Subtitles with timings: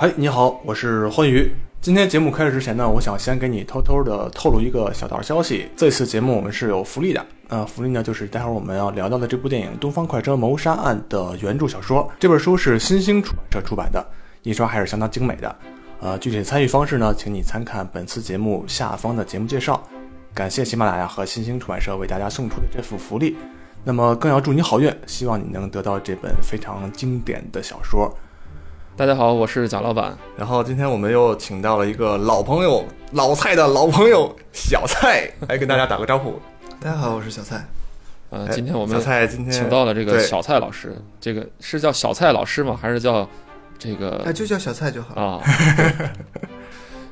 [0.00, 1.52] 嗨，你好，我是欢愉。
[1.80, 5.68] 今天节目开始之前呢，我想先给你偷偷的透露一个小道消息。
[5.74, 12.08] 这次节目我们是有福利的，呃，福利呢就是待会儿我们要聊到的这部电影《东方快车谋杀案》的原著小说。
[12.20, 14.06] 这本书是新兴出版社出版的，
[14.44, 15.56] 印刷还是相当精美的。
[15.98, 19.82] 呃，具体参与方式呢，请你参看本次节目下方的节目介绍。
[20.32, 23.36] 感谢喜马拉雅和新兴出版社为大家送出的这幅福利。
[23.82, 28.16] 那么更要祝你好运，希望你能得到这本非常经典的小说。
[28.98, 30.18] 大家好，我是贾老板。
[30.36, 36.34] 然后今天我们又请到了一个老朋友，老蔡的老朋友小蔡，来跟大家打个招呼。
[36.82, 37.64] 大家好，我是小蔡。
[38.30, 42.76] 呃，今天我们小蔡今天请到了这个小蔡老师，这个是叫小蔡老师吗？
[42.76, 43.24] 还是叫
[43.78, 45.14] 这个哎，就叫小蔡就好。
[45.14, 45.40] 啊？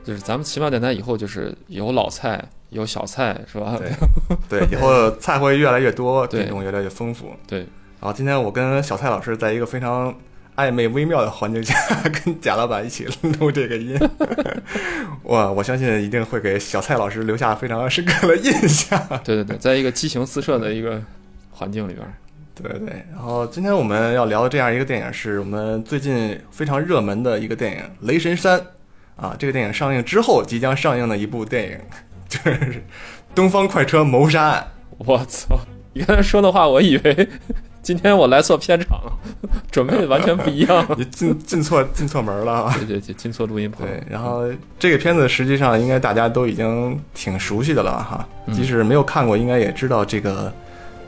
[0.03, 3.79] 就是咱们奇妙电台以后就是有老蔡，有小蔡，是吧？
[4.48, 7.27] 对 对，以后菜会越来越多，对品种越来越丰富。
[7.47, 7.61] 对
[8.01, 10.12] 然后今天我跟小蔡老师在一个非常
[10.57, 11.75] 暧昧微妙的环境下，
[12.25, 13.07] 跟贾老板一起
[13.39, 13.99] 录这个音，
[15.23, 19.01] 我我相信一定会给小蔡老师留下非常深刻的印象。
[19.23, 21.01] 对对对，在一个激情四射的一个
[21.51, 22.13] 环境里边儿，
[22.55, 28.59] 对对，然后今天我们要聊的这样一个电影，是我们最近非常热门的一个电影《雷神三》
[29.17, 29.37] 啊。
[29.39, 31.79] 这个电影上映之后即将上映的一部电影，
[32.29, 32.57] 就是
[33.35, 35.59] 《东方快车谋杀案我操！
[35.93, 37.29] 你刚才说的话，我以为
[37.87, 39.01] 今天我来错片场，
[39.70, 40.84] 准备的完全不一样》。
[40.98, 42.75] 你进进错进错门了啊。
[42.79, 43.87] 对对对，进错录音棚。
[43.87, 44.42] 对，然后
[44.77, 50.53] 这个片子实际上应该大家都已经挺熟悉的了哈，嗯即使没有看过，应该也知道这个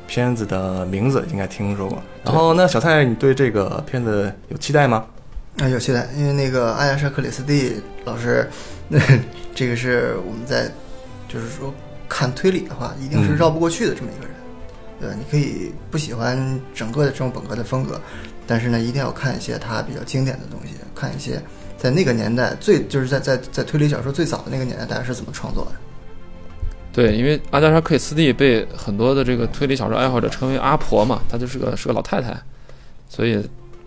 [0.07, 2.01] 片子的名字，应该听说过。
[2.23, 5.05] 然后那小蔡，你对这个片子有期待吗？
[5.59, 8.49] 啊，有期待，因为那个阿亚莎克里斯蒂老师，
[8.87, 9.01] 那
[9.53, 10.71] 这个是我们在
[11.27, 11.75] 就是说
[12.09, 14.38] 看推理的话，一定是绕不过去的这么一个人。
[15.01, 18.01] 对吧，你可以不喜欢整个的这种本科的风格，
[18.47, 21.41] 但是呢，一定要看一些它比较经典的东西，看一些
[21.77, 25.73] 在那个年代最就是在在在推理小说最早的那个年代，大家是怎么创作的。
[26.93, 32.37] 对，因为阿加莎·克里斯蒂被很多的这个推理小说爱好者称为阿婆嘛，她就是个是个老太太，
[33.09, 33.41] 所以，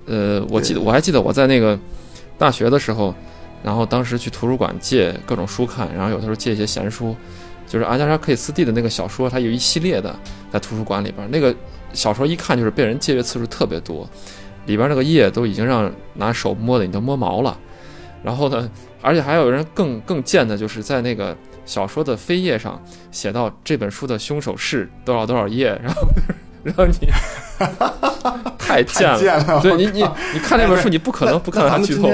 [0.05, 1.78] 呃，我记得我还记得我在那个
[2.38, 3.13] 大学的时候，
[3.63, 7.13] 然后当时去图书馆借各种书看，然后有的时候借一些闲书，
[7.72, 10.14] 就是阿加莎·克里斯蒂的那个小说，它有一系列的
[10.52, 11.56] 在图书馆里边，那个
[11.94, 14.06] 小说一看就是被人借阅次数特别多，
[14.66, 17.58] 里边那个页都已经让拿手摸的你都摸毛了，
[18.22, 18.70] 然后呢，
[19.02, 21.34] 而且还有人更更贱的，就是在那个
[21.66, 22.78] 小说的扉页上
[23.09, 26.02] 写到这本书的凶手是多少多少页，然后
[26.64, 27.08] 然后你
[28.59, 30.03] 太贱了，对你你
[30.34, 32.09] 你看那本书，你不可能不看它剧透。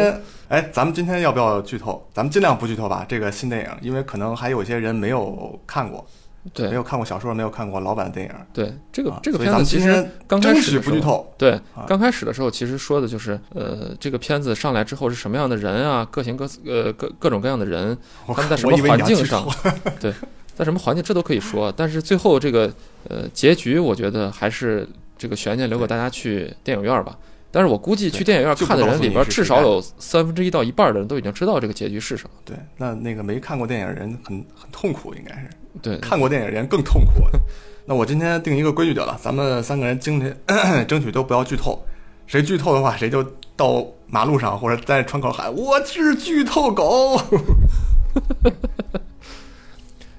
[0.49, 2.07] 哎，咱们今天要不要剧透？
[2.13, 3.05] 咱们尽量不剧透吧。
[3.07, 6.05] 这个新电影，因为可能还有一些人没有看过，
[6.53, 8.33] 对没有看过小说，没有看过老版的电影。
[8.53, 11.33] 对，这个啊这个片子其实刚开始不剧透。
[11.37, 19.45] 对啊，刚开始的时候其实说的就是，呃，这个片子上来之后是什么样的人啊，各型各呃各各种各样的人，他们在什么环境上，
[19.99, 20.13] 对，
[20.55, 22.71] 在什么环境这都可以说，但是最后这个
[23.09, 24.87] 呃结局，我觉得还是
[25.17, 27.17] 这个悬念留给大家去电影院吧。
[27.57, 32.29] 但是我估计去电影院看的人里边，至少有三分之一到一半的人都已经知道这个结局是什么。
[32.45, 35.49] 对，那那个没看过电影的人很很痛苦，应该是
[35.81, 37.23] 对，看过电影的人更痛苦。
[37.87, 40.31] 那我今天定一个规矩得了，咱们三个人争取
[40.87, 41.83] 争取都不要剧透，
[42.27, 43.25] 谁剧透的话，谁就
[43.55, 47.19] 到马路上或者在窗口喊我是剧透狗。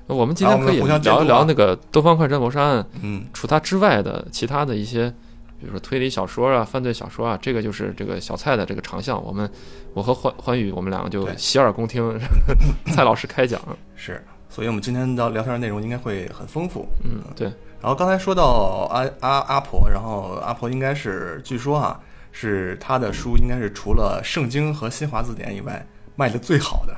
[0.09, 5.15] 我们今天可以聊一聊那个《东方快车谋杀案》，嗯，除它之外的其他的一些，
[5.61, 9.23] 比如说推理小说啊、犯罪小说啊，这个就是这个小蔡的这个长项。
[9.23, 9.51] 我们
[9.93, 12.19] 我和欢欢宇，我们两个就洗耳恭听
[12.95, 13.61] 蔡老师开讲。
[13.97, 16.87] 是，所以我们今天的聊天内容应该会很丰富。
[17.05, 17.49] 嗯，对，
[17.81, 25.85] 然后刚才说到阿阿阿婆，然后阿婆应该是据说啊，是她的书应该是除了圣经和新华字典以外
[26.15, 26.97] 卖的最好的。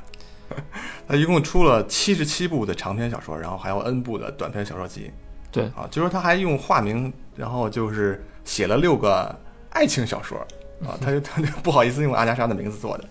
[1.07, 5.09] 他一共出了七十七部的长篇小说，然后还有 N 部的短篇小说集。
[5.53, 9.33] 对啊，据说他还用化名，然后就是写了六个
[9.71, 10.37] 爱情小说
[10.83, 13.05] 啊，他就 他就不好意思用阿加莎的名字做的。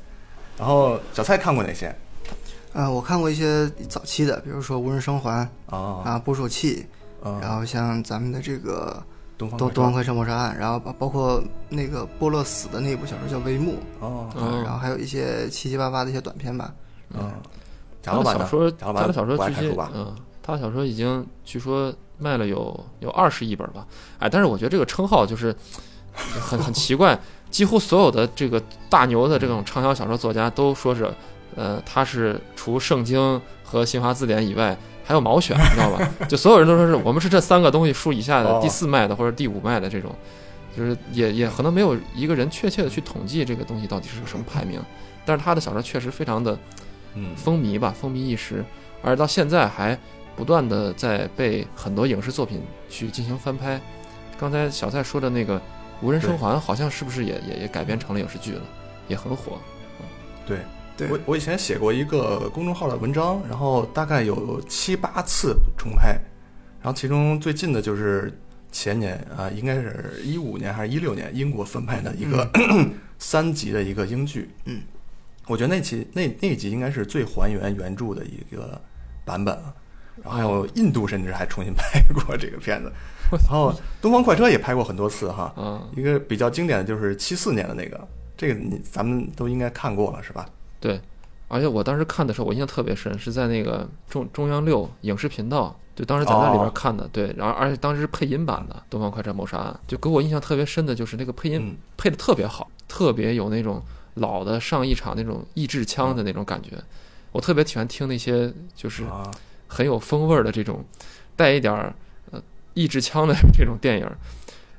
[0.57, 1.95] 然后小蔡看过哪些？
[2.73, 6.81] 啊，我看过一些早期的，比如说《无人生还》哦，啊，《捕鼠器》，
[7.23, 9.01] 嗯，然后像咱们的这个
[9.37, 13.71] 东方快车东东方快车谋杀案，然后包包括那个波勒死的那部小说叫《帷幕》
[14.01, 16.73] 哦，啊，然后还有一些七七八八的一些短片吧。
[17.13, 17.31] 嗯，
[18.01, 18.39] 贾他老板呢？
[18.39, 20.13] 的小说，贾老板他的小说据吧，嗯，
[20.43, 23.87] 他的小说已经据说卖了有有二十亿本吧。
[24.19, 25.55] 哎，但是我觉得这个称号就是
[26.17, 27.19] 很很奇怪，
[27.49, 31.11] 几乎所有的这个大牛的这种畅销小说作家都说是，
[31.55, 34.77] 呃，他是除圣经和新华字典以外。
[35.09, 36.07] 还有毛选，你知道吧？
[36.29, 40.13] 就所有人都说是我们是这三个东西数以下的哦第四卖的或者第五卖的这种，
[40.77, 44.79] 就是也也可能没有一个人确切的去统计这个东西到底是个什么排名，
[45.25, 46.55] 但是他的小说确实非常的
[47.15, 48.63] 嗯，风靡吧，风靡一时，
[49.01, 49.97] 而到现在还
[50.39, 53.79] 不断的在被很多影视作品去进行翻拍。
[54.39, 55.59] 刚才小蔡说的那个
[56.01, 58.61] 《无人生还》，好像是不是也也也改编成了影视剧了，
[59.09, 59.57] 也很火。
[60.47, 60.59] 对。
[60.95, 66.19] 对我我以前写过一个公众号的文章，然后大概有七八次重拍，
[66.81, 68.37] 然后其中最近的就是
[68.69, 72.49] 前年啊、应该是一五年还是一六年英国翻拍的一个、
[73.17, 74.49] 三集的一个英剧。
[74.65, 74.81] 嗯，
[75.47, 78.81] 我觉得那期那那集应该是最还原原著的一个
[79.23, 79.73] 版本了。
[80.23, 82.91] 然后印度甚至还重新拍过这个片子，
[83.31, 85.53] 然后东方快车也拍过很多次哈。
[85.57, 88.07] 嗯，一个比较经典的就是七四年的那个，
[88.37, 90.47] 这个你咱们都应该看过了是吧？
[90.79, 90.99] 对，
[91.47, 97.07] 而且我当时看的时候，我印象特别深，是在那个中中央六影视频道，就当时在那里边哦看的。
[97.11, 103.81] 对，然后而且当时是配音版的《东方快车谋杀案》，就给我印象特别深的就是那个配音嗯配的特别好，特别有那种
[104.15, 106.71] 老的上一场那种意志腔的那种感觉。
[107.31, 109.29] 我特别喜欢听那些就是啊，
[109.69, 110.83] 很有风味儿的这种
[111.37, 111.93] 带一点儿
[112.31, 112.41] 呃
[112.73, 114.17] 意志腔的这种电影儿。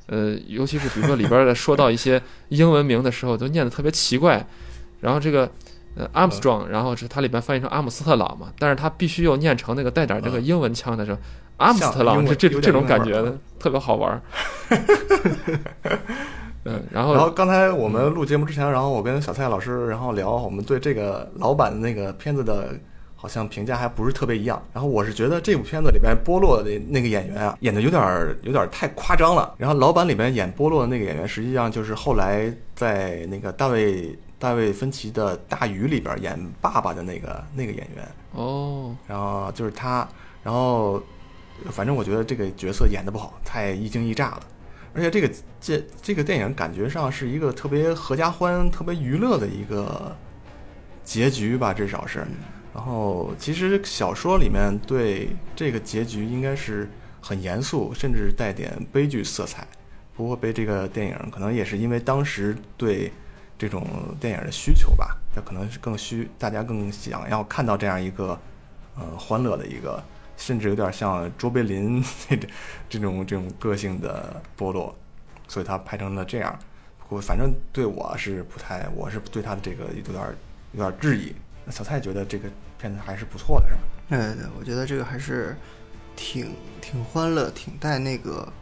[0.09, 4.45] 呃，尤其是比如说里边儿的说到一些英文名的时候，都念得特别奇怪。
[5.01, 5.51] 然后这个
[5.95, 11.19] 呃 Armstrong，然后是它里边翻译成阿姆斯特朗嘛，但是它必须又念成那个带点儿这个嗯英文腔的时候，
[11.59, 14.21] 阿姆斯特朗像英文有点这这这种感觉的特别好玩儿。
[16.65, 22.75] 嗯，然后然后刚才我们录节目之前，然后我跟小蔡老师，然后聊我们对这个老版的那个片子的，
[23.21, 24.63] 好像评价还不是特别一样。
[24.73, 29.55] 然后我是觉得这部片子里边波洛的那个演员啊，演的有点儿有点儿太夸张了。
[29.59, 38.09] 然后老版里边演波洛的那个演员，实际上就是后来在那个大卫大卫芬奇的《大鱼》里边演爸爸的那个那个演员。
[38.33, 40.09] 哦，然后就是他，
[40.43, 41.03] 然后
[41.71, 44.41] 反正我觉得这个角色演的不好，太一惊一乍了。
[44.95, 45.31] 而且这个
[45.61, 50.17] 这这个电影感觉上是一个特别合家欢、特别娱乐的一个
[51.05, 52.27] 结局吧，至少是。
[52.73, 56.89] 然后其实小说里面对这个结局应该是
[57.21, 59.67] 很严肃，甚至带点悲剧色彩。
[60.15, 63.11] 不过被这个电影可能也是因为当时对
[63.59, 63.87] 这种
[64.21, 68.39] 电影的需求吧，它可能是更需大家更想要看到这样一个
[68.97, 70.03] 呃欢乐的一个，
[70.37, 72.49] 甚至有点像卓别林这种
[72.89, 74.95] 这种这种个性的波洛，
[75.49, 76.59] 所以他拍成了这样。
[77.01, 80.25] 不过反正对我是不太，我是对他的这个有点
[80.73, 81.35] 有点质疑。
[81.71, 82.49] 那小蔡觉得这个
[82.81, 83.81] 片子还是不错的，是吧？
[84.09, 85.57] 对对，我觉得这个还是
[86.17, 88.53] 挺挺欢乐，挺带那个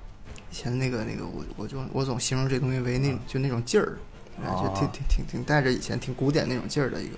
[0.52, 3.96] 以前那个那个我我就我总形容这东西为那就那种劲儿，
[4.44, 7.16] 哎就挺哦挺挺挺带着以前挺古典那种劲儿的一个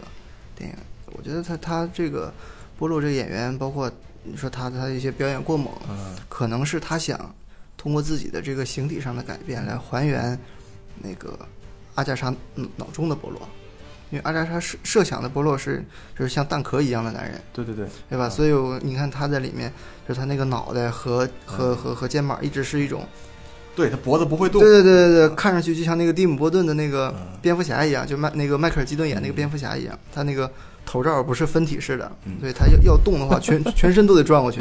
[0.54, 0.76] 电影。
[1.06, 2.32] 我觉得他他这个
[2.78, 3.90] 波洛这个演员，包括
[4.22, 7.34] 你说他他的一些表演过猛，嗯可能是他想
[7.76, 10.38] 通过自己的这个形体上的改变来还原
[11.02, 11.36] 那个
[11.96, 13.40] 阿加莎嗯脑中的波洛，
[14.10, 15.84] 因为阿扎莎设设想的波洛是
[16.18, 17.40] 就是像蛋壳一样的男人。
[17.52, 18.26] 对对对，对吧？
[18.26, 19.72] 嗯所以我你看他在里面，
[20.08, 23.06] 就是他那个脑袋和和和和肩膀一直是一种，
[23.76, 24.70] 对他脖子不会动对。
[24.70, 30.50] 对对对对，看上去就像那个蒂姆·波顿的那个嗯蝙蝠侠一样，就迈那个迈克尔·基顿演那个蝙蝠侠一样，他那个
[30.84, 34.60] 头罩不是分体式的，嗯所以他要要动的话，全全身都得转过去，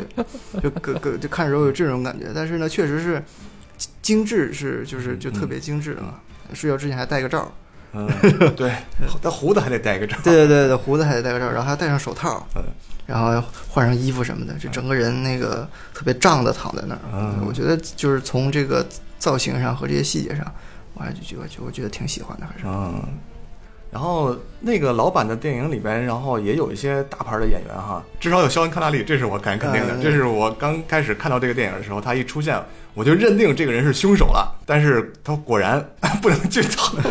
[0.62, 2.28] 就各各就看着有这种感觉。
[2.36, 3.24] 但是呢，确实是
[3.78, 6.22] 精精致，是就是就特别精致啊。
[6.54, 7.52] 睡觉之前还戴个罩，
[7.94, 8.08] 嗯，
[8.56, 8.72] 对，
[9.22, 10.18] 他胡子还得戴个罩。
[10.24, 12.64] 对对对对，胡子还得戴个罩，然后还要戴上手套嗯，
[13.06, 17.00] 然后换上衣服什么的，就整个人那个特别胀的躺在那儿。
[17.14, 18.86] 嗯我觉得就是从这个
[19.18, 20.46] 造型上和这些细节上，
[20.94, 22.66] 我还就觉得就我觉得挺喜欢的，还是。
[22.66, 23.02] 嗯，
[23.92, 29.96] 然后那个老版的电影里边，然后也有一些大牌的演员哈，至少有肖恩·康纳利，这是我敢肯定的。
[29.96, 32.62] 嗯这是我刚开始看到这个电影的时候，他一出现，
[32.94, 34.60] 我就认定这个人是凶手了。
[34.66, 35.84] 但是他果然
[36.22, 36.98] 不能剧透。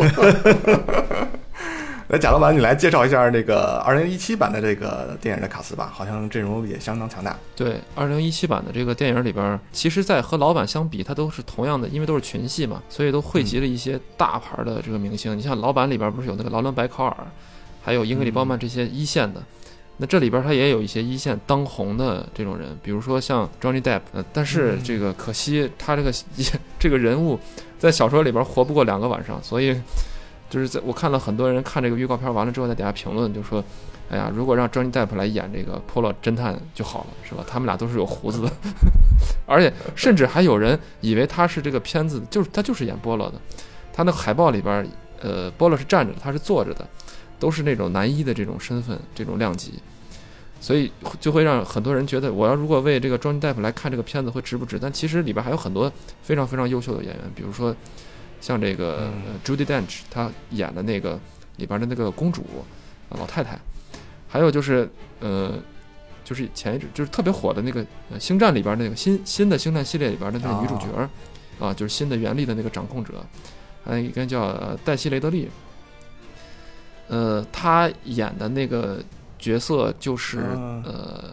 [2.08, 7.36] 来，贾老板，你来介绍一下这个二零一七版的这个电影的卡斯吧，好像阵容也相当强大。
[7.54, 15.36] 对，二零一七版的这个电影里边，其实，在和老版相比，它都是同样的，因为都是群戏嘛，所以都汇集了一些大牌的这个明星。
[15.36, 17.14] 你像老版里边不是有那个劳伦·白考尔，
[17.82, 19.42] 还有英格里·鲍曼这些一线的，
[19.98, 26.12] 那这里边儿它也有一些一线当红的这种人，比如说像 Johnny Depp，呃，但是这个可惜他这个
[26.78, 27.38] 这个人物
[27.78, 29.78] 在小说里边儿活不过两个晚上，所以
[30.48, 33.62] 就是在我看了很多人看这个预告片完了之后，在底下评论就说。
[34.10, 37.44] 哎呀，如果让 Johnny Depp 来演这个 Polo 侦探就好了，是吧？
[37.46, 38.50] 他们俩都是有胡子的，
[39.44, 43.34] 而且甚至还有人以为他是这个片子，就是他就是演波洛的。
[43.92, 44.88] 他那海报里边，
[45.20, 46.88] 呃，波洛是站着，他是坐着的，
[47.38, 49.74] 都是那种男一的这种身份，这种量级，
[50.60, 50.90] 所以
[51.20, 54.78] 就会让很多人觉得，我要如果为这个 Johnny Depp 来看这个片子会值不值？
[54.80, 55.92] 但其实里边还有很多
[56.22, 57.74] 非常非常优秀的演员，比如说
[58.40, 59.22] 像这个、嗯。
[59.26, 61.18] 呃 Judy Dench 她演的那个
[61.56, 62.44] 里边的那个公主、
[63.08, 63.58] 呃老太太，
[64.28, 64.90] 还有就是
[65.20, 65.54] 呃，
[66.24, 67.80] 就是前一阵就是特别火的那个
[68.10, 71.08] 呃《星战》里边那个新新的《星战》系列里边的那个女主角儿
[71.58, 73.24] 啊，就是新的原力的那个掌控者，
[73.84, 75.48] 还有一个叫呃黛西·雷德利，
[77.08, 79.02] 呃，他演的那个
[79.38, 81.24] 角色就是、嗯呃。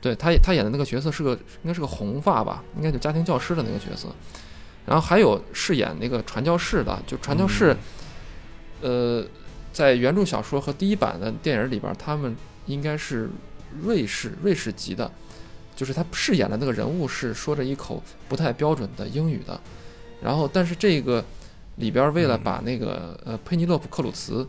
[0.00, 4.06] 对他他演的那个角色是个应该是个红发吧，应该就家庭教师的那个角色。
[4.86, 7.76] 然后还有饰演那个传教士的，就传教士，
[8.80, 9.24] 呃，
[9.72, 13.28] 在原著小说和第一版的电影里边，他们应该是
[13.82, 15.10] 瑞士瑞士籍的，
[15.74, 19.60] 就是他饰演的那个人物是说着一口不太标准的英语的。
[20.22, 21.24] 然后，但是这个
[21.74, 24.46] 里边为了嗯把那个呃佩尼洛普克鲁茨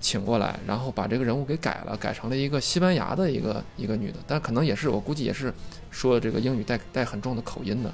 [0.00, 5.52] 请过来，然后把这个人物给改了，改成了一个西班牙的一个一个女的，但可能也是我估计也是
[5.90, 7.92] 说这个英语带带很重的口音的。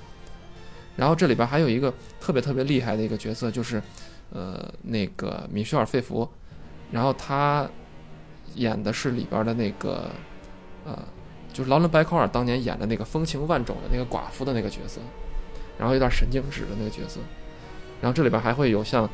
[0.97, 3.83] 然后这里边还有一个特别特别厉害的一个角色，就是
[4.33, 6.27] 呃那个米歇尔·费弗，
[6.91, 7.69] 然后他
[8.55, 10.09] 演的是里边的那个
[10.87, 10.97] 呃
[11.53, 15.01] 就是劳伦·白考尔当年演的那个风情万种的那个寡妇的那个角色，
[15.77, 17.21] 然后有点神经质的那个角色。
[18.01, 19.09] 然后这里边还会有像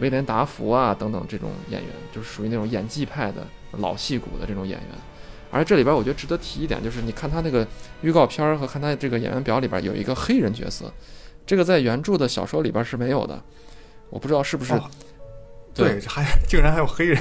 [0.00, 3.46] 威廉达福啊等等这种演员，就是属于那种演技派的
[3.78, 4.88] 老戏骨的这种演员。
[5.50, 7.66] 而这里边我觉得值得提一点，就是你看他那个
[8.00, 10.92] 预告片儿和看他这个演员表里边有一个黑人角色，
[11.46, 13.42] 这个在原著的小说里边是没有的，
[14.08, 14.72] 我不知道是不是。
[14.74, 14.90] 哦
[15.74, 17.18] 对，还竟然还有黑人，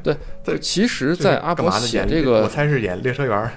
[0.00, 1.88] 对 对其实，在阿伯干嘛呢？
[1.88, 3.50] 演写这个我猜是演列车员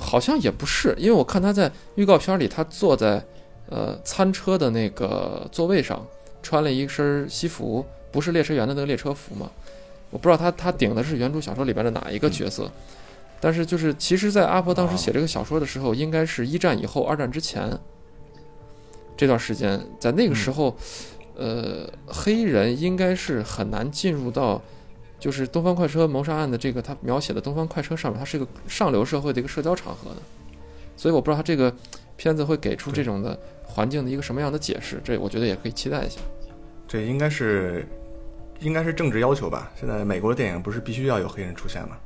[0.00, 3.20] 好像也不是，因为我看他在预告片里，他坐在
[3.68, 6.06] 呃餐车的那个座位上，
[6.42, 9.50] 穿了一身西服，不是列车员的那个列车服嘛。
[10.10, 12.70] 我不知道他他顶的是原著小说里边的哪一个角色，
[13.40, 17.70] 但是就是其实，在阿婆当时写这个小说的时候，应该是一战以后、二战之前
[19.16, 20.76] 这段时间，在那个时候，
[21.36, 24.60] 呃，黑人应该是很难进入到。
[25.20, 30.16] 就是东方快车谋杀案的这个，他描写的东方快车上面，它是一个上流社会的一个社交场合的，
[31.00, 31.74] 所以我不知道他这个
[32.18, 36.20] 片子会给出这种的环境的一个什么样的解释，这我觉得也可以期待一下。
[36.86, 37.88] 这应该是
[38.58, 39.72] 应该是政治要求吧？
[39.74, 41.96] 现在美国的电影不是必须要有黑人出现吗？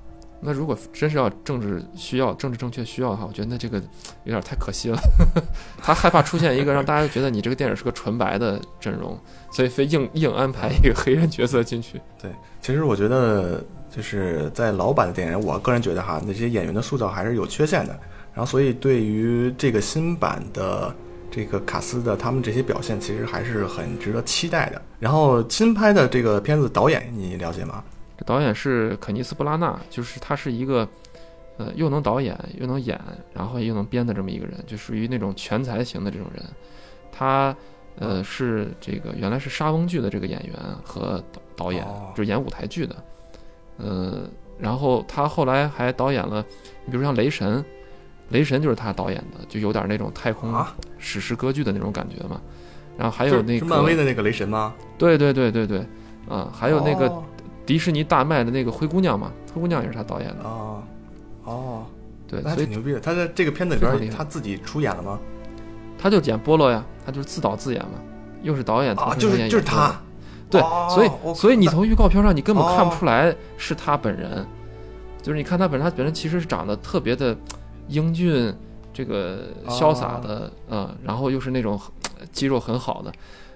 [0.41, 3.79] 那如果真是要政治需要、政治正确需要的话，我觉得那这个
[4.23, 4.99] 有点太可惜了。
[5.83, 9.19] 他害怕出现一个让大家觉得你这个电影是个纯白的阵容，
[9.51, 12.01] 所以非硬硬安排一个黑人角色进去。
[12.23, 13.61] 对其实我觉得
[13.91, 17.99] 就是在老版的电影，我个人觉得哈，那些演员的塑造还是有缺陷的。
[18.35, 20.95] 然后，所以对于这个新版的
[21.31, 24.83] 这个卡斯的他们这些表现，其实还是很值得期待的。
[24.99, 27.83] 然后新拍的这个片子导演你了解吗？
[28.19, 30.89] 这导演是肯尼斯·布拉纳，就是他是一个
[31.59, 33.01] 呃又能导演又能演，
[33.33, 36.45] 然后又能编的这么一个人，就属于那种全才型的这种人。
[37.13, 37.57] 他
[38.01, 42.97] 呃是这个原来是莎翁剧的这个演员和导导演，哦就是演舞台剧的。
[43.79, 46.45] 呃，然后他后来还导演了，
[46.85, 47.59] 你比如像《雷神》，
[48.31, 52.41] 《雷神》就是他导演的，就有点那种太空啊，史诗歌剧的那种感觉嘛。
[52.97, 54.73] 然后还还有那个漫威，的那个雷神吗？
[54.97, 55.85] 对对对对对，
[56.29, 57.25] 啊、还有那个哦
[57.67, 60.83] 迪士尼大卖的那个灰姑娘嘛，灰姑娘也是他导演的，哦
[61.45, 61.87] 哦，
[62.29, 63.01] 对，所以挺牛逼的。
[63.01, 65.19] 他在这个片子里边他自己出演了吗？
[65.99, 67.99] 他就演波洛呀，他就是自导自演嘛，
[68.43, 69.93] 又是导演，啊，同时就是就是他。
[70.49, 74.47] 对，哦所以所以你从预告片上你根本看不哦出来是他本人，
[75.21, 77.37] 就是你看他本人，他本人其实是长得特别的
[77.89, 78.55] 英俊，
[78.93, 81.81] 这个潇洒的，嗯，然后又是那种
[82.19, 83.13] 呃肌肉很好的，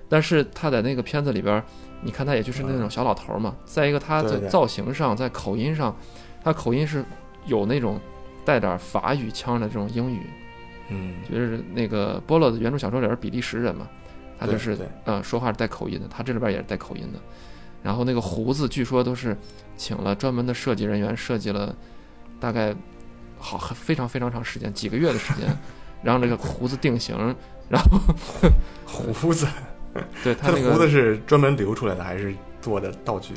[0.09, 1.65] 但是他在那个片子里边儿，
[2.03, 3.57] 你看他也就是那种小老头儿嘛。
[3.65, 5.97] 再一个，他在造型上，在口音上，
[6.43, 7.05] 他口音是
[7.47, 7.99] 有那种
[8.45, 10.21] 带点法语腔的这种英语，
[10.91, 13.89] 嗯，就是那个波洛的原著小说里边儿比利时人嘛，
[14.39, 17.19] 他就是呃说话是带口音的，他这里边也是带口音的。
[17.83, 19.37] 然后那个胡子据说都是
[19.77, 21.75] 请了专门的设计人员设计了，
[22.41, 22.75] 大概
[23.39, 25.57] 好很非常非常长时间，几个月的时间，
[26.03, 27.17] 让这个胡子定型。
[27.69, 27.99] 然后
[28.87, 29.47] 胡子，
[30.25, 33.35] 对 他那他的胡子是专门留出来的还是做的道具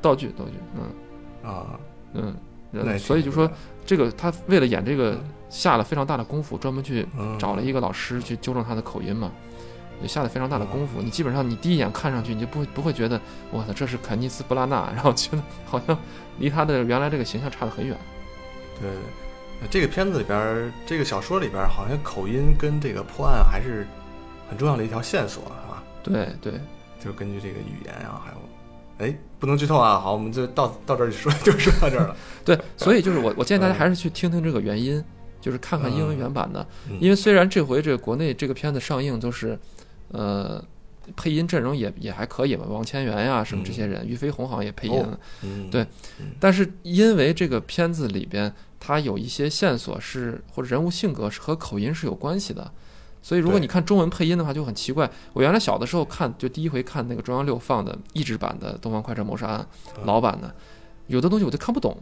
[0.00, 1.78] 道具道具，嗯啊？
[2.14, 3.50] 嗯，所以就说
[3.84, 5.18] 这个他为了演这个
[5.50, 9.32] 下了非常大的功夫，专门去嗯找了一个老师去纠正他的口音嘛，
[10.00, 11.02] 也下了非常大的功夫。
[11.02, 15.98] 你基本上你第一眼看上去，你就不会不会觉得我操这是肯尼斯·布拉纳， 然后觉得好像
[16.38, 17.96] 离他的原来这个形象差得很远。
[18.80, 18.90] 对，
[19.70, 23.86] 这个片子里边儿，这个小说里边儿，好像口音跟这个破案还是
[24.48, 25.82] 很重要的一条线索，是吧？
[26.02, 26.52] 对对，
[26.98, 28.38] 就是根据这个语言啊，还有，
[29.06, 29.98] 哎，不能剧透啊。
[29.98, 32.16] 好，我们就到到这儿就说 就说到这儿了。
[32.44, 35.02] 对，所以就是我我建议大家还是去听听这个原因，
[35.40, 39.58] 就是看看英文原版的，嗯因为虽然这回这个国内这个片子上映都是，
[40.08, 40.62] 呃，
[41.16, 45.18] 配音阵容也也还可以吧，王千源呀什么这些人，俞飞鸿好像也配音了。
[45.42, 45.86] 嗯，对
[46.38, 48.52] 但是因为这个片子里边
[48.84, 52.68] 它有一些线索是或者人物性格是和口音是有关系的，
[53.22, 55.08] 所以如果你看中文配音的话就很奇怪。
[55.32, 59.60] 我原来小的时候看就第一回看那个中央六放的译制版的《东方快车谋杀案》
[59.98, 60.52] 嗯老版的，
[61.06, 61.96] 有的东西我就看不懂。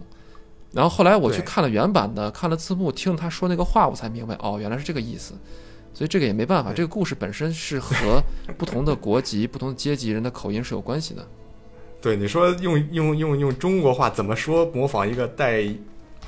[0.73, 5.35] 然后后来我去看了原版的，看了字幕，听他说那个话，我才明白哦，原来是这个意思。
[5.93, 8.23] 所以这个也没办法，这个故事本身是和
[8.57, 11.27] 不同的国籍、 不同的阶级人的口音是有关系的。
[12.01, 15.63] 对，你说用用用用中国话怎么说模仿一个带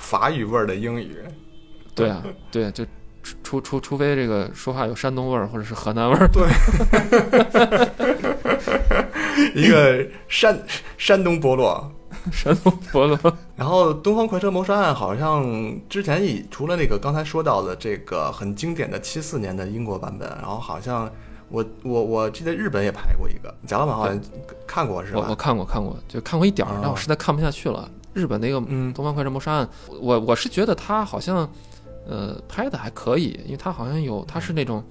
[0.03, 1.17] 法语味儿的英语？
[1.95, 2.85] 对啊，对，就
[3.23, 6.47] 除除除除非这个说话有山东味儿或者是河南味儿，对
[9.55, 10.59] 一个山
[10.99, 11.91] 山东部落。
[12.31, 13.19] 山东伯乐，
[13.57, 15.45] 然后《东方快车谋杀案》好像
[15.89, 21.11] 之前以除了那个刚才说到的这个很经典的七四年的英国版本，然后好像
[21.49, 24.21] 我我我记得日本也拍过一个，贾老板好像
[24.69, 25.35] 看过是我我？
[25.35, 27.91] 看过看过，就看过一点儿哦，但我实在看不下去了。
[28.15, 28.93] 日本那个《嗯。
[28.93, 29.67] 东方快车谋杀案》，
[30.01, 31.49] 我我是觉得他好像
[32.09, 34.83] 呃拍的还可以，因为他好像有他是那种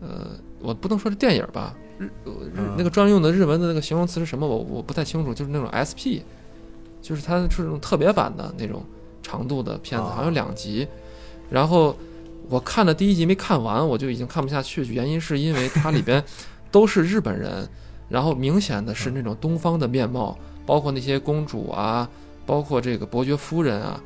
[0.00, 2.74] 呃，我不能说是电影吧，日呃日嗯。
[2.76, 6.22] 那个专用的日文的那个形容词是什么，我我不太清楚，就是那种 SP，
[7.02, 8.82] 就是它是那种特别版的那种
[9.22, 10.86] 长度的片子，哦好像有两集，
[11.50, 11.96] 然后
[12.48, 16.22] 我看了第一集没看完，我就已经看不下去，原因是因为它里边
[16.70, 17.68] 都是日本人，
[18.08, 20.36] 然后明显的是那种东方的面貌，
[20.66, 22.08] 包括那些公主啊，
[22.48, 24.00] 包括这个伯爵夫人啊。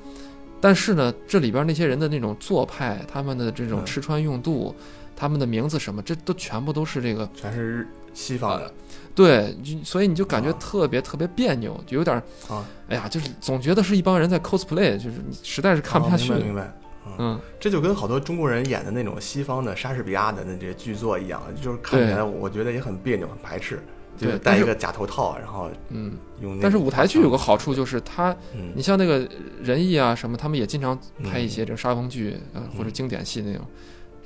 [0.61, 3.87] 但是呢，这里边那些人的那种做派，他们的这种嗯。
[3.87, 4.75] 吃穿用度，
[5.16, 8.72] 他们的名字什么，这都全部都是这个全是日西方的。
[9.14, 10.56] 对，就所以你就感觉啊。
[10.61, 12.22] 特别特别别扭，就有点儿，
[12.54, 16.33] 啊，哎呀，就是总觉得是一帮人在 cosplay，就是你实在是看不下去。
[16.33, 16.37] 哦。
[16.37, 16.72] 明白明白。
[17.18, 23.83] 嗯，这就跟好多中国人演的那种西方的莎士比亚的那些剧作一样，就是看起来我觉得也很别扭、很排斥，
[24.16, 26.59] 就是对戴一个假头套，然后嗯，用。
[26.61, 29.27] 但是舞台剧有个好处就是它，嗯你像那个
[29.62, 33.64] 仁义啊什么，他们也经常拍一些这个沙翁剧，呃，或者嗯经典戏那种。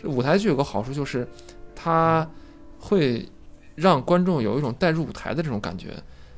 [0.02, 1.26] 这舞台剧有个好处就是，
[1.74, 2.28] 它
[2.78, 3.26] 会
[3.74, 5.94] 让观众有一种带入舞台的这种感觉。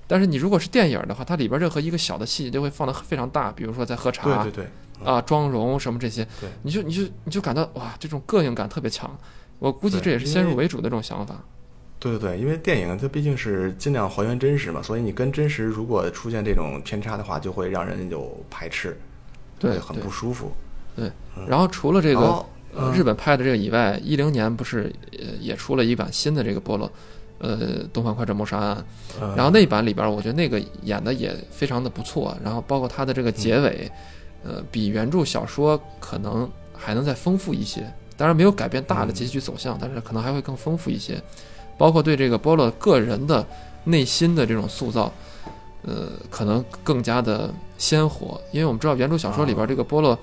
[0.07, 4.65] 但是你如果是电影的话，它里边任何一个小的细节都会放得非常大，比如说在喝茶，对对
[4.99, 9.11] 对，啊，妆容什么这些对，你就你就你就感到哇，这种个性感特别强。
[9.59, 11.35] 我估计这也是先入为主的这种想法。
[12.01, 18.97] 对对对，因为电影它毕竟是尽量还原真实嘛，所以你跟真实如果出现这种偏差的话，就会让人有排斥，
[19.59, 20.53] 对很不舒服。
[20.95, 21.11] 对
[21.47, 22.45] 然后除了这个
[22.93, 26.91] 日本拍的这个以外，一零年不是也也出了一版新的这个波罗，
[27.39, 28.77] 呃，《东方快车谋杀案》。
[29.21, 32.37] 嗯然后那版里边，我觉得那个演的也非常的不错。
[32.45, 33.91] 然后包括它的这个结尾，
[34.45, 37.85] 呃，比原著小说可能还能再丰富一些。
[38.17, 41.21] 当然没有改变大的结局走向，但是可能还会更丰富一些。
[41.79, 43.47] 包括对这个波洛个人的
[43.85, 45.11] 内心的这种塑造，
[45.83, 48.39] 呃，可能更加的鲜活。
[48.51, 50.19] 因为我们知道原著小说里边这个波洛，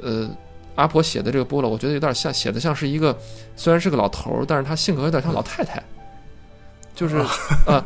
[0.00, 0.30] 呃，
[0.76, 3.14] 阿婆写的这个波洛，我觉得有点像写的像是一个
[3.56, 5.82] 虽然是个老头儿，但是他性格有点像老太太，
[6.94, 7.16] 就是
[7.66, 7.84] 啊、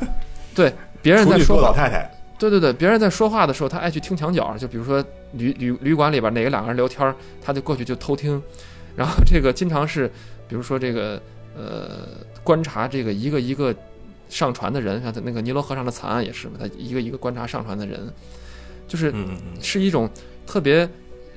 [0.55, 5.03] 对别人在说老太太，对对对，别人在说话的时候，他爱去听墙角，就比如说
[5.33, 8.41] 旅旅旅馆里边哪个两个人聊天儿，他就过去就偷听，
[8.95, 10.07] 然后这个经常是，
[10.47, 11.21] 比如说这个
[11.57, 12.09] 呃
[12.45, 13.75] 观察这个一个一个
[14.29, 18.13] 上船的人，像那个尼罗河上的惨案也是嘛，他一个一个观察上船的人，
[18.89, 19.15] 就是
[19.61, 20.09] 是一种
[20.47, 20.89] 特别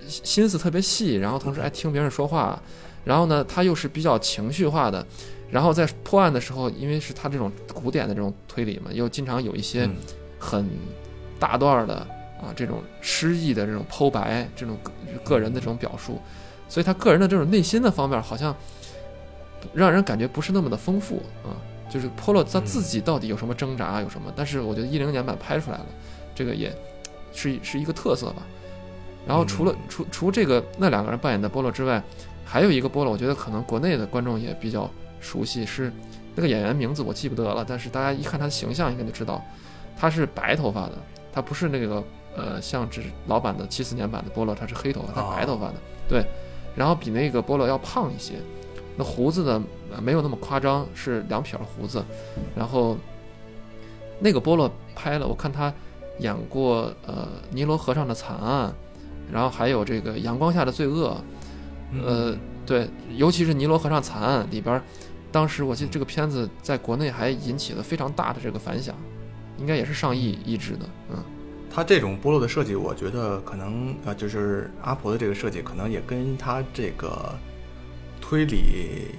[0.08, 2.62] 心思特别细，然后同时爱听别人说话，
[3.04, 5.06] 然后呢，他又是比较情绪化的，
[5.50, 9.96] 然后在破案的时候，因为是他这种古典的这种推理嘛，又经常有一些嗯。
[10.38, 10.70] 很
[11.40, 11.96] 大段儿的
[12.40, 14.92] 啊这种诗意的这种剖白，这种个
[15.24, 16.22] 个人的这种表述，
[16.70, 18.56] 所以他个人的这种内心的方面好像
[19.74, 21.56] 让人感觉不是那么的丰富啊。
[21.88, 24.34] 就是波洛他自己到底有什么挣扎，有什么？
[24.36, 25.86] 但是我觉得一零年版拍出来了，
[26.34, 26.76] 这个也
[27.32, 28.42] 是是一个特色吧。
[29.26, 32.02] 然后除了除除这个那两个人扮演的波洛之外，
[32.44, 34.90] 还有一个波洛，我觉得可能国内的观众也比较
[35.22, 35.94] 熟悉，是
[36.36, 39.42] 那个演员名字我记不得了，但是大家一看他的形象应该就知道，
[39.96, 40.94] 他是白头发的，
[41.32, 42.04] 他不是那个
[42.36, 45.76] 呃像只老版的七四年版的波洛，他是黑头发，他哦白头发的，
[46.10, 46.26] 对，
[46.76, 48.34] 然后比那个波洛要胖一些，
[48.98, 52.04] 那胡子呢呃没有那么夸张，是两撇胡子，
[52.56, 52.98] 然后
[54.20, 55.74] 那个波洛拍了，我看他
[56.20, 58.74] 演过呃尼罗河上的惨案，
[59.32, 61.18] 然后还有这个阳光下的罪恶，
[61.92, 62.02] 嗯。
[62.04, 64.82] 呃，对，尤其是尼罗河上惨案里边，
[65.32, 68.96] 当时我记得这个片子在国内还引起了非常大的这个反响，
[69.60, 71.24] 应该也是上亿一制的，嗯，
[71.70, 77.36] 他这种波洛的设计，我觉得可能啊、呃就是阿婆的这个设计，可能也跟他这个
[78.26, 79.10] 推理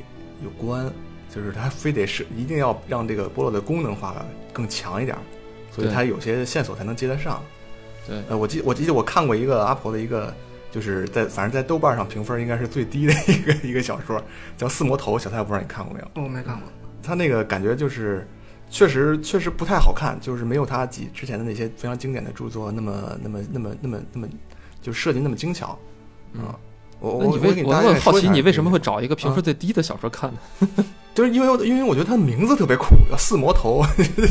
[0.43, 0.91] 有关。
[1.29, 5.15] 就是它非得是一定要让这个波洛的功能化更强一点，
[5.71, 7.43] 所以对他有些线索才能接得上。
[8.07, 10.33] 对，呃，我记我记得我看过一个阿婆的一个，
[10.71, 14.23] 就是在反正在豆瓣上评分应该是最低的一个一个小说，
[14.57, 16.23] 叫《四魔头》，小蔡我不知道你看过没有？
[16.23, 16.67] 我没看过。
[17.03, 18.27] 他那个感觉就是，
[18.71, 24.29] 确实确实不太好看，就是没有他几之前的那些非常经典的著作那么那么那么那么那么，
[24.81, 25.79] 就设计那么精巧。
[26.33, 26.59] 嗯啊，
[26.99, 30.85] 我我我我很好奇，你为什么会找一个评分最低的小说看呢？
[31.15, 33.83] 就是因为因为我觉得它的名字特别酷，叫四魔头，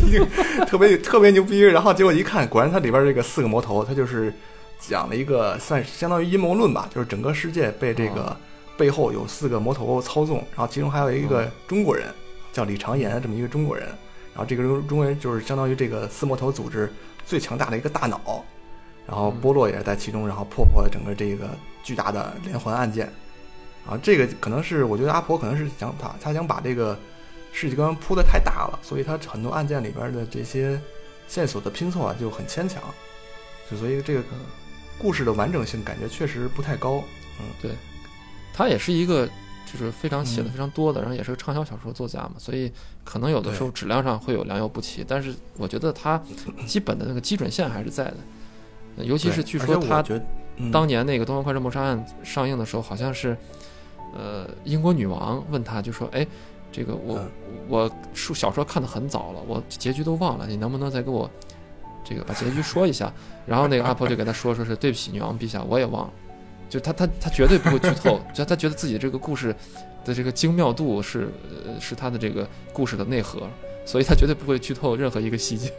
[0.68, 1.60] 特别特别牛逼。
[1.62, 4.34] 然后结果一看，果然它里边这个四个魔头，它就是
[4.80, 8.36] 讲了一个算是相当于阴谋论吧，就是整个世界被这个
[8.78, 12.06] 背后有四个魔头操纵，然后其中还有一个中国人
[12.54, 13.88] 叫李长岩这么一个中国人，
[14.34, 16.92] 然后这个中中国人就是相当于这个四魔头组织
[17.26, 18.46] 最强大的一个大脑，
[19.08, 21.50] 然后波洛也在其中，然后破获了整个这个
[21.84, 23.12] 巨大的连环案件。
[23.88, 26.98] 啊，这个可能是我觉得阿婆可能是想他他想把这个
[27.54, 30.82] 世界观铺的太大了，所以他很多案件里边的这些
[31.28, 32.82] 线索的拼凑啊就很牵强，
[33.70, 34.24] 就所以这个
[34.98, 37.04] 故事的完整性感觉确实不太高。
[37.40, 37.72] 嗯，对
[38.54, 39.28] 他也是一个
[39.72, 40.52] 就是非常写的嗯。
[40.52, 42.72] 非常多的，然后也是个畅销小说作家嘛，所以
[43.04, 46.20] 可能有的时候质量上会有良莠不齐，但是我觉得他
[46.66, 48.24] 基本的那个基准线还是在的，呃
[48.98, 50.04] 尤其是据说他
[50.72, 53.36] 当年那个《东方快车谋杀案》上映的时候，好像是，
[54.16, 56.26] 呃，英国女王问他，就说：“哎，
[56.72, 57.30] 这个我、嗯
[57.68, 61.30] 我书小说看的很早了，我结局都忘了，你能不能再给我
[62.04, 63.12] 这个把结局说一下？”
[63.46, 66.14] 然后那个阿婆就给他说：“说是对不起，女王陛下，我也忘了。”
[66.70, 69.56] 就他他他绝对不会剧透，就他觉得自己这个故事
[70.04, 71.30] 的这个精妙度是
[71.66, 73.48] 呃是他的这个故事的内核，
[73.86, 75.72] 所以他绝对不会剧透任何一个细节，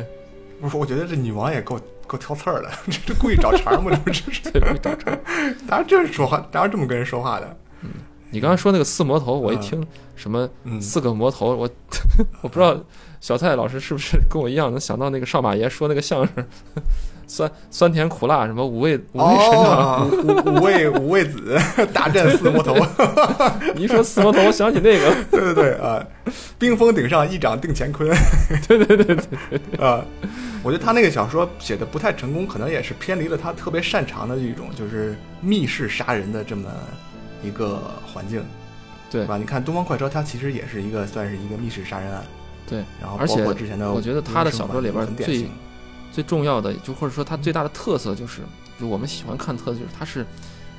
[0.60, 3.90] 不是，我觉得这女王也够够挑刺儿的，这 这故意找茬吗？
[3.90, 4.50] 这不是？
[4.52, 5.10] 故意找茬。
[5.66, 6.46] 哪有这样说话？
[6.52, 7.56] 哪有这么跟人说话的？
[7.82, 7.90] 嗯
[8.30, 11.70] 你刚才说那个四魔头，我一嗯听什么嗯，四个魔头，我
[12.42, 12.76] 我不知道
[13.20, 16.44] 小蔡老师是不是跟我一样能想到那个少马爷说那个相声，
[17.26, 20.00] 酸酸甜苦辣什么五味五味神长。
[20.00, 21.58] 哦，五五五味五味子
[21.92, 22.74] 大战四魔头，
[23.74, 26.04] 你一说四魔头，我想起那个，对对对啊，
[26.58, 28.08] 冰封顶上一掌定乾坤。
[28.68, 29.26] 对对对对
[29.84, 30.04] 啊，
[30.62, 36.68] 我觉得他那个小说写的不太成功，可能也是偏离了他特别擅长的一种就是密室杀人的这么
[37.42, 38.44] 一个环境，
[39.10, 39.36] 对吧？
[39.36, 42.22] 你看《东方快车》，它其实也是一个算是一个密室杀人案，
[42.68, 45.50] 对，然后而且包括之前的，我觉得他的小说里边最很典型
[46.16, 48.40] 最重要的，就或者说它最大的特色就是，
[48.80, 50.24] 就我们喜欢看特色就是它是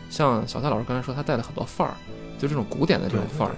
[0.09, 1.93] 像小蔡老师刚才说，他带了很多范儿，
[2.39, 3.53] 就这种古典的这种范儿。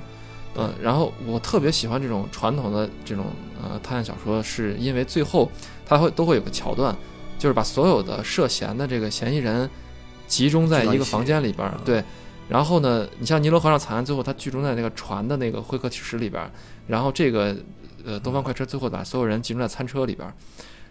[0.57, 3.27] 嗯，然后我特别喜欢这种传统的这种
[3.63, 5.49] 呃探案小说，是因为最后
[5.85, 6.93] 它会都会有个桥段，
[7.37, 9.69] 就是把所有的涉嫌的这个嫌疑人
[10.27, 12.03] 集中在一个房间里边儿，嗯对。
[12.49, 16.51] 然后呢，你像尼罗河上惨案，最后它集中在那个船的那个会客室里边儿，
[16.87, 17.55] 然后这个
[18.03, 20.33] 呃东方快车最后把所有人集中在餐车里边儿，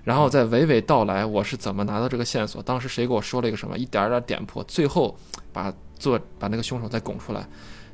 [0.04, 5.16] 然后再娓娓道来我是怎么拿到这个线索，当时谁给我说了一个什么，一点儿点儿点破，最后
[5.52, 7.46] 把做把那个凶手再拱出来，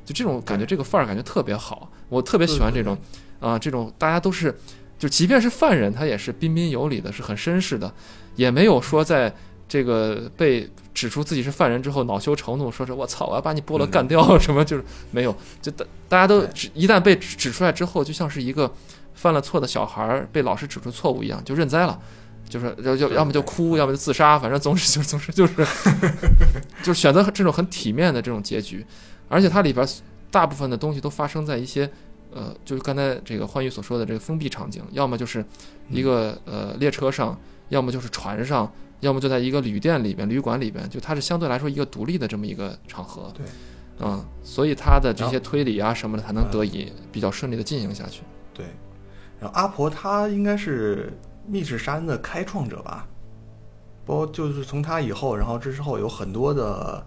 [0.05, 2.97] 就这种感觉，这个范儿感觉特别好，我特别喜欢这种
[3.39, 4.57] 啊、这种大家都是，
[4.97, 7.93] 就即便是犯人，他也是彬彬有礼的，是很绅士的，
[8.35, 9.33] 也没有说在
[9.67, 18.71] 这个被指出自己是犯人之后恼羞成怒，说是我操，我要把你菠萝干掉什么，就是没有，就大大家都指一旦被指指出来之后，就像是一个
[19.15, 21.99] 犯了错的小孩儿被老师指出错误一样，就认栽了。
[22.47, 25.55] 就是要要要么就哭，要么就自杀，反正总是就总是就是
[26.83, 28.85] 就是选择这种很体面的这种结局，
[29.27, 29.85] 而且它里边
[30.29, 31.89] 大部分的东西都发生在一些
[32.31, 35.43] 呃，就是刚才这个欢愉所说的这个封闭场景，要么就是
[35.89, 37.35] 一个呃列车上，
[37.69, 43.33] 要么就是船上，要么就在一个旅店里边、旅馆里边，就它是相对来说一个独立的这么一个场合。
[43.35, 43.43] 对，
[44.01, 48.21] 嗯，所以它的这些推理啊什么的才能得以比较顺利的进行下去。
[48.53, 48.67] 对，
[49.45, 51.13] 然后阿婆她应该是
[51.47, 53.07] 密室杀人的开创者吧，
[54.05, 57.05] 包括就是从她以后，然后之后有很多的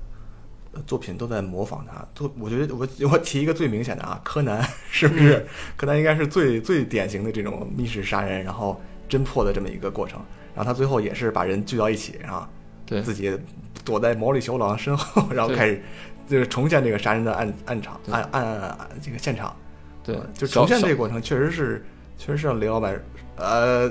[0.72, 2.06] 呃作品都在模仿她。
[2.14, 5.46] 都我觉得我我提一个最明显的啊，柯南是不嗯是？
[5.76, 10.20] 柯南应该是最最典型的这种密室杀人，然后侦破的这么一个过程。
[10.54, 12.46] 然后他最后也是把人聚到一起，然后
[12.86, 13.36] 对自己
[13.84, 15.82] 躲在毛利小五郎身后， 然后开始
[16.28, 19.56] 就是重现这个杀人的案案场对案案案这个现场。
[20.04, 21.84] 对嗯，就重现这个过程确实是，
[22.18, 23.00] 确实是让雷老板，
[23.36, 23.90] 呃，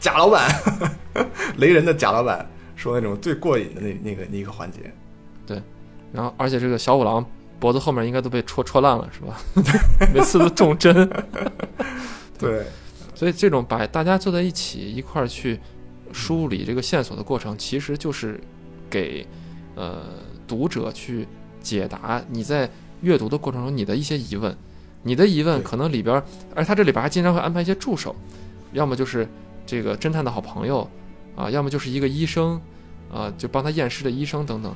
[0.00, 0.50] 贾老板，
[1.58, 2.44] 雷人的贾老板
[2.74, 4.92] 说那种最过瘾的那那个那个环节。
[5.46, 5.62] 对
[6.12, 7.24] 然后而且这个小五郎
[7.58, 9.40] 脖子后面应该都被戳戳烂了，是吧？
[10.14, 11.08] 每次都中针。
[12.38, 12.64] 对，
[13.14, 15.60] 所以这种把大家坐在一起一块儿去
[16.10, 18.40] 梳理这个线索的过程，其实就是
[18.88, 19.26] 给
[19.74, 20.04] 呃
[20.48, 21.28] 读者去
[21.60, 22.68] 解答你在
[23.02, 24.56] 阅读的过程中你的一些疑问，
[25.02, 26.22] 你的疑问可能里边，
[26.54, 28.14] 而他这里边还经常会安排一些助手，
[28.72, 29.26] 要么就是
[29.64, 30.88] 这个侦探的好朋友
[31.36, 32.60] 啊，要么就是一个医生
[33.12, 34.74] 啊，就帮他验尸的医生等等。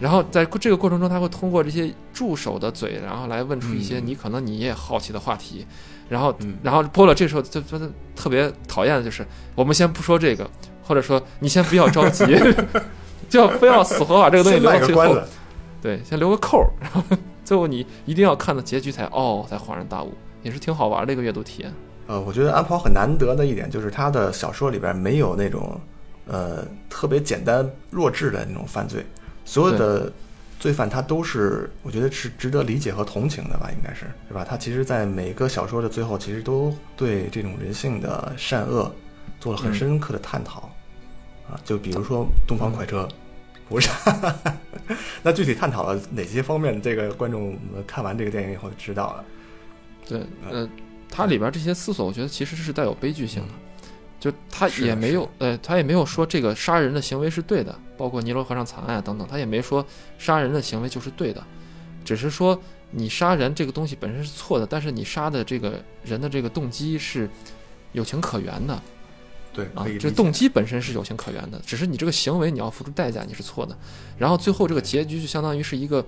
[0.00, 5.66] 然后在这个过程中，他会通过这些助手的嘴，然后来问出一些嗯你可能你也好奇的话题。
[6.08, 10.48] 然后，嗯然后波乐这时候就就就特别讨厌的就是，我们先不说这个，
[10.82, 12.24] 或者说你先不要着急，
[13.28, 15.20] 就要非要死活把这个东西先留到最后。
[15.82, 17.02] 对，先留个扣儿，然后
[17.48, 21.72] 最后你一定要看到结局才哦，才恍然大悟，也是挺好玩的一个阅读体验。
[22.06, 25.80] 呃，我觉得安跑很难得的一点就是他的小说里边没有那种
[26.26, 29.02] 呃特别简单弱智的那种犯罪，
[29.46, 30.12] 所有的
[30.60, 34.44] 罪犯他都是我觉得是值得理解和同情的吧，应该是对吧？
[34.46, 38.94] 他其实，在每个小说的最后，其实都对这种人性的善恶
[39.40, 40.70] 做了很嗯深刻的探讨、
[41.50, 43.08] 啊，就比如说东方快车。
[43.68, 43.90] 不是，
[45.22, 46.80] 那具体探讨了哪些方面？
[46.80, 49.24] 这个观众呃看完这个电影以后就知道了。
[50.06, 50.68] 对，呃，
[51.10, 53.48] 它里边这些思索，我觉得其实是带有悲剧性的，
[54.18, 59.84] 就他也没有，呃，他也没有说这个杀人的行为是对的，包括尼罗河上惨案啊等等，他也没说
[60.18, 61.44] 杀人的行为就是对的，
[62.04, 62.58] 只是说
[62.90, 67.28] 你杀人这个东西本身是错的，但是你杀的这个人的这个动机是
[67.92, 68.80] 有情可原的，
[69.52, 73.76] 对，啊这动机本身是有情可原的，只是你这个行为你要付出代价，你是错的。
[74.16, 76.04] 然后最后这个结局就相当于是一个，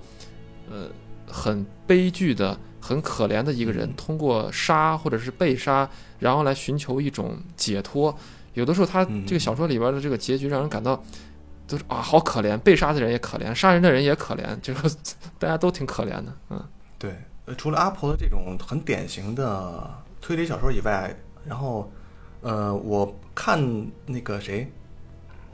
[0.69, 0.87] 呃，
[1.27, 8.15] 很悲剧的、很可怜的一个人，通过杀或者是被杀，然后来寻求一种解脱。
[8.53, 11.03] 有的时候他嗯这个小说里边的这个结局让人感到。
[11.67, 14.93] 都是啊，好可怜，被杀的人也可怜，杀人的人也可怜，就是
[15.39, 16.61] 大家都挺可怜的，嗯，
[16.99, 21.89] 对，呃，除了阿婆的这种很典型的推理小说以外，然后，
[22.41, 24.71] 呃，我看那个谁，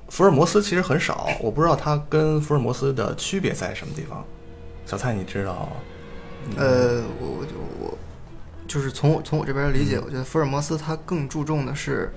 [0.10, 4.24] 福尔摩斯其实很少，我不知道他跟福尔摩斯的区别在什么地方。
[4.86, 5.70] 小蔡，你知道？
[6.46, 7.98] 嗯，呃，我我就我
[8.68, 12.10] 就是从我从我这边理解，我觉得福尔摩斯他更注重的是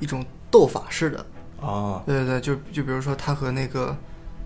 [0.00, 1.26] 一种斗法式的，
[1.60, 3.94] 哦，对对对，就就比如说他和那个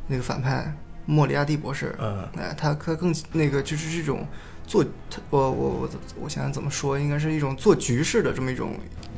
[0.09, 0.73] 那个反派
[1.05, 4.27] 莫里亚蒂博士，嗯哎，他他更那个就是这种
[4.67, 5.91] 做，他我我我
[6.23, 8.73] 我想想怎么说，应该是一种做局势的这么一种，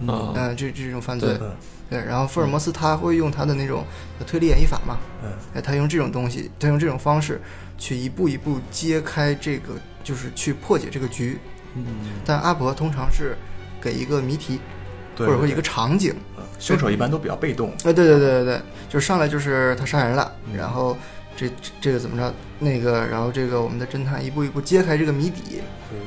[0.07, 1.51] 啊嗯、这这种犯罪，嗯
[1.91, 1.99] 对。
[2.05, 3.85] 然后福尔摩斯他会用他的那种
[4.27, 7.41] 推理演绎法嘛，嗯哎，他用这种东西，他用这种方式
[7.79, 9.73] 去一步一步揭开这个，
[10.05, 11.39] 就是去破解这个局。
[11.75, 11.85] 嗯，
[12.25, 13.37] 但阿伯通常是
[13.81, 14.61] 给一个谜题，
[15.17, 17.71] 对，或者说一个场景，嗯凶手一般都比较被动。
[17.85, 20.97] 哎，对对对对对，就上来就是他杀人了，嗯然后
[21.39, 25.63] 这这这个怎么着，那个然后这个我们的侦探一步一步揭开这个谜底。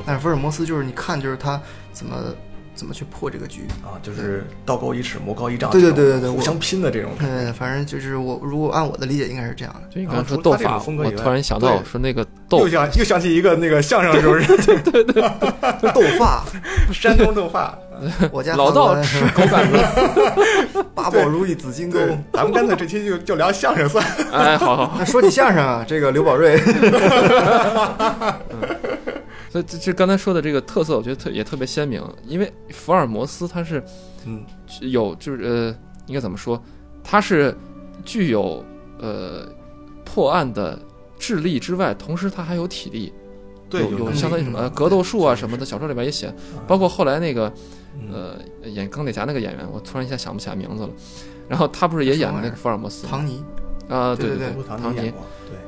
[0.06, 1.60] 但是福尔摩斯就是你看就是他
[1.94, 2.36] 怎么
[2.82, 3.68] 怎么去破这个局。
[3.84, 7.12] 啊，就是道高一尺，魔高一丈，对对对对对互相拼的这种。
[7.20, 9.82] 嗯，反正就是我如果按我的理解应该是这样的。
[9.94, 14.58] 就你刚才说斗法，风格我突然想到对说那个斗又想又想起一个那个相声，是不是？
[14.80, 15.22] 对对
[15.94, 16.44] 斗发，
[16.92, 17.78] 山东斗法。
[18.34, 22.00] 我家老道吃狗杆子，八宝如意紫金钩。
[22.34, 24.04] 咱们干脆这期就就聊相声算。
[24.32, 24.96] 哎，好好好。
[24.98, 26.60] 那说起相声啊，这个刘宝瑞，
[29.52, 33.84] 所以这这刚才说的这个特色，我觉得特也特别鲜明，因为福尔摩斯他是
[34.26, 34.46] 嗯
[34.80, 35.76] 有就是呃，
[36.08, 36.62] 应该怎么说？
[37.04, 37.54] 他是
[38.06, 38.64] 具有
[38.98, 39.46] 呃
[40.06, 40.80] 破案的
[41.20, 43.12] 智力之外，同时他还有体力，
[43.70, 46.34] 对，有有相当于什么格斗术啊什么的，小说里边也写，
[46.66, 47.52] 包括后来那个
[48.00, 48.14] 嗯
[48.64, 50.90] 呃演钢铁侠那个演员，我突然一下想不起来名字了。
[51.50, 53.06] 然后他不是也演了那个福尔摩斯？
[53.06, 53.44] 唐尼，
[53.90, 55.12] 啊，对对对对，唐唐尼，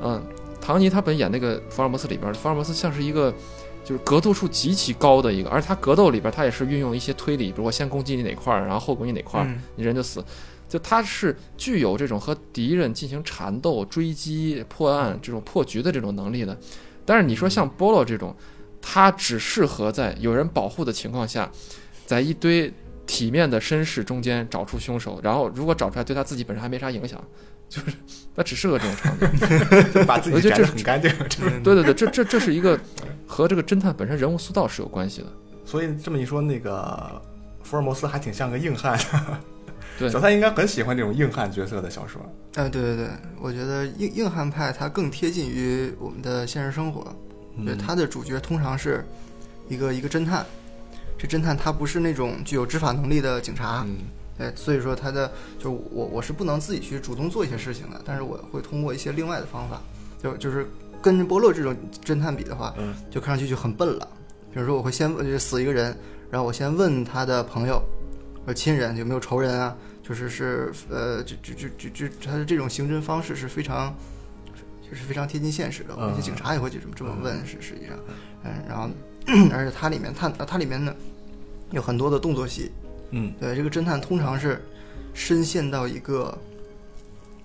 [0.02, 0.22] 嗯，
[0.58, 3.30] 唐尼他本演那个福尔摩斯里边，福尔摩斯像是一个
[3.84, 10.24] 就是格斗术极其高的一个，而他格斗里边他也是运用一些推理，比如我先攻击你哪块儿，然后后攻击哪块儿，嗯你人就死。
[10.66, 16.58] 就他是具有这种和敌人进行缠斗、追击、破案这种破局的这种能力的。
[17.04, 18.34] 但是你说像波洛这种，
[18.80, 21.48] 他只适合在有人保护的情况下，
[22.06, 22.72] 在一堆
[23.06, 27.22] 体面的绅士中间找出凶手，然后如果找出来对他自己本身还没啥影响，
[27.68, 27.86] 就是
[28.36, 29.28] 他只适合这种场景。
[30.06, 31.10] 把自己摘我觉得这很干净。
[31.62, 32.78] 对对对，这这这是一个
[33.26, 35.26] 和这个侦探本身人物塑造是有关系的。
[35.64, 37.20] 所以这么一说，那个
[37.62, 38.98] 福尔摩斯还挺像个硬汉。
[39.98, 42.20] 对 小蔡应该很喜欢这种硬汉角色的小说。
[42.56, 43.08] 哎，对对对，
[43.40, 47.02] 我觉得硬硬汉派它更贴近于我们的现实生活。
[47.64, 49.04] 对，嗯他的主角通常是
[49.68, 50.44] 一个一个侦探，
[51.16, 53.98] 这侦探他不是那种具有执法能力的警察，嗯
[54.36, 59.80] 对，所以说他的就我我是不能自己去主动做一些事情的，但是我会通过一些另外的方法，
[60.22, 60.66] 就就是
[61.00, 64.08] 跟波洛这种侦探比的话，嗯就看上去就很笨了。
[64.52, 65.96] 比如说我会先问就死一个人，
[66.30, 67.82] 然后我先问他的朋友
[68.46, 73.94] 或亲人有没有仇人啊，就是是呃，就就就就就他的这种刑侦方式是非常。
[74.86, 77.98] 就是非常贴近现实的，我们一些警察也会就这么这么问，是实际上，
[78.44, 78.88] 嗯，然后
[79.50, 80.94] 而且它里面探它里面呢
[81.70, 82.70] 有很多的动作戏。
[83.14, 84.60] 嗯，对，这个侦探通常是
[85.12, 86.36] 深陷到一个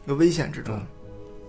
[0.06, 0.86] 一个危险之中，嗯。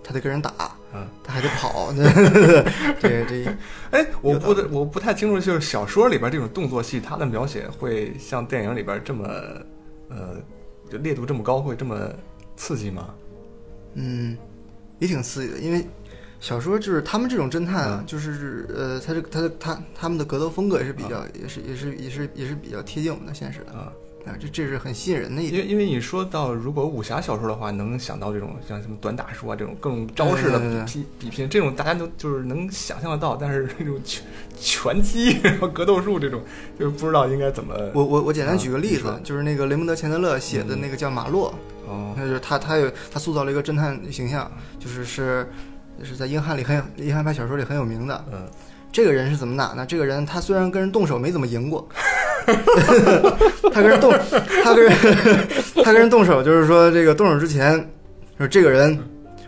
[0.03, 0.51] 他得跟人打，
[0.95, 1.93] 嗯，他还得跑，
[2.99, 3.55] 对对这
[3.91, 9.23] 哎，我不得我不太清楚，就是小说里边这种动作戏，它的描写会像电影里边这么
[10.09, 10.37] 呃，
[10.89, 12.09] 就烈度这么高，会这么
[12.55, 13.13] 刺激吗？
[13.93, 14.35] 嗯
[14.97, 15.85] 也挺刺激的，因为。
[16.39, 18.05] 小说就是他们这种侦探啊，嗯。
[18.07, 23.93] 就是呃，他这他的他他们的格斗风格也是比较，也是也是也是也是比较贴近我们的现实的啊，
[24.25, 25.61] 啊，这这是很吸引人的一点。
[25.61, 34.23] 因为因为你说到如果武侠小说的话，能想到这种像什么短打术啊这种各种招式的比拼比拼，这种大家都就是能想象得到，但是 这种拳
[34.57, 36.41] 拳击然后格斗术这种，
[36.79, 37.73] 就不知道应该怎么。
[37.93, 41.53] 我我我简单举个例子啊，就是那个雷蒙德·钱德勒写的那个叫马洛，
[41.87, 45.47] 哦那就是他他有他塑造了一个侦探形象，就是是
[45.99, 48.25] 就是在英汉里很有英汉派小说里很有名的。
[48.31, 48.47] 嗯
[48.91, 49.85] 这个人是怎么打呢？
[49.85, 51.87] 这个人他虽然跟人动手没怎么赢过，
[53.73, 54.13] 他跟人动，
[54.63, 54.93] 他跟人
[55.83, 57.89] 他跟人动手，就是说这个动手之前，
[58.37, 58.99] 说这个人，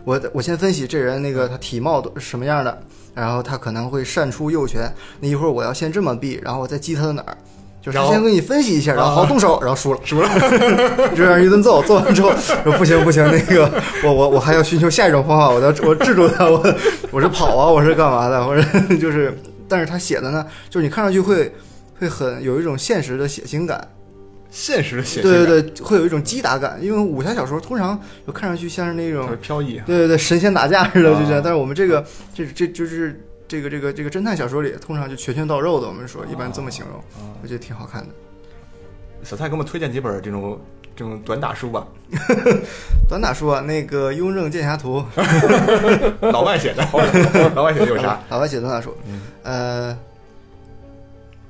[0.06, 2.82] 我我先分析这人那个他体貌都是什么样的，
[3.14, 7.38] 然后他可能会善出右拳，那一会儿我要先这么避，然后我再击他的哪儿。
[7.84, 10.30] 就是先给你分析一下，然后好啊动手，然后输了，输了，
[11.14, 13.70] 这样一顿揍，揍完之后说不行不行，那个
[14.06, 16.64] 我我我还要寻求下一种方法，我要我制住他，我
[17.12, 21.54] 我是跑啊，我是干嘛的，我是就是，但是他写的呢，就是你看上去会
[22.00, 23.86] 会很有一种现实的血腥感，
[24.50, 29.82] 现实的写对对对，会有一种击打感，因为武侠小说通常就看上去像是那种飘逸。
[29.86, 31.42] 对对对神仙打架似的，就这样，啊。
[31.44, 32.02] 但是我们这个
[32.34, 38.10] 这这就是这个这个这个侦探小说里通常就拳拳到肉的，我们说一般这么形容，啊我觉得挺好看的。
[39.24, 40.60] 小蔡给我们推荐几本这种
[40.96, 41.88] 这种短打书吧，
[43.08, 45.04] 短打书啊，那个《雍正剑侠图》
[46.32, 46.86] 老外写的，
[47.56, 48.20] 老外写的有啥？
[48.30, 49.98] 老外写的短打书，嗯呃，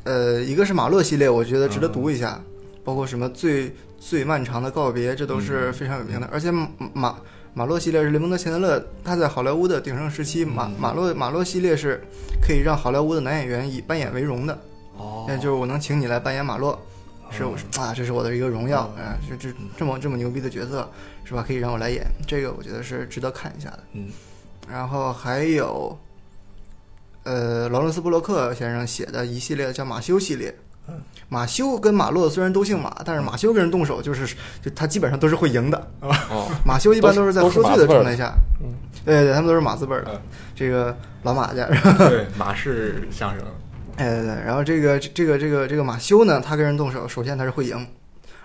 [0.04, 2.40] 呃，一个是马洛系列，我觉得值得读一下，
[2.84, 6.30] 包括什么最最漫长的告别，这都是非常有名的。
[6.32, 6.52] 而且
[6.94, 7.16] 马
[7.54, 12.04] 马马洛系列是雷蒙德·钱德勒他在好莱坞的鼎盛时期，马马洛马洛系列是
[12.42, 14.60] 可以让好莱坞的男演员以扮演为荣的，
[14.98, 16.80] 哦那就是我能请你来扮演马洛。
[17.32, 19.18] 是我啊，这是我的一个荣耀啊！
[19.28, 20.88] 这这这么这么牛逼的角色
[21.24, 21.44] 是吧？
[21.48, 23.80] 可以让我来演，这个我觉得是值得看一下的。
[23.94, 24.10] 嗯
[24.70, 25.98] 然后还有，
[27.24, 30.56] 呃，劳伦斯·布洛克先生写的一系列叫马修系列。
[30.88, 30.96] 嗯。
[31.30, 35.92] 马修跟马洛虽然都姓马，但是马修跟人动手就是就他基本上都是会赢的。
[36.02, 38.70] 哦， 马修一般都是在喝醉的状态下，嗯，
[39.04, 40.22] 对对对，他们都是马字辈儿的嗯，
[40.56, 41.66] 这个老马家。
[42.08, 43.44] 对， 马氏相声，
[43.96, 47.88] 哎对对，然后这个这个这个这个马修呢，他跟人动手，首先他是会赢。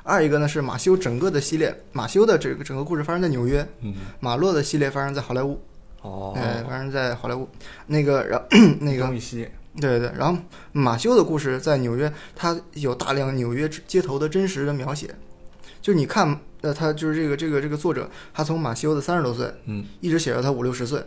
[0.03, 5.61] 二一个呢是马修整个的系列，马修的这个整个故事发生在纽约，嗯，马洛的系列发生在好莱坞，
[6.01, 7.46] 哦，哎，发生在好莱坞。
[7.87, 8.46] 那个，然后
[8.81, 9.46] 那个东一西，
[9.81, 10.41] 对对对，然后
[10.73, 15.14] 马修的故事在纽约，他有大量纽约街头的真实的描写。
[15.81, 19.85] 就你看，呃，他就是这个这个这个作者，他从马修的三十多岁嗯。
[20.01, 21.03] 一直写到他五六十岁，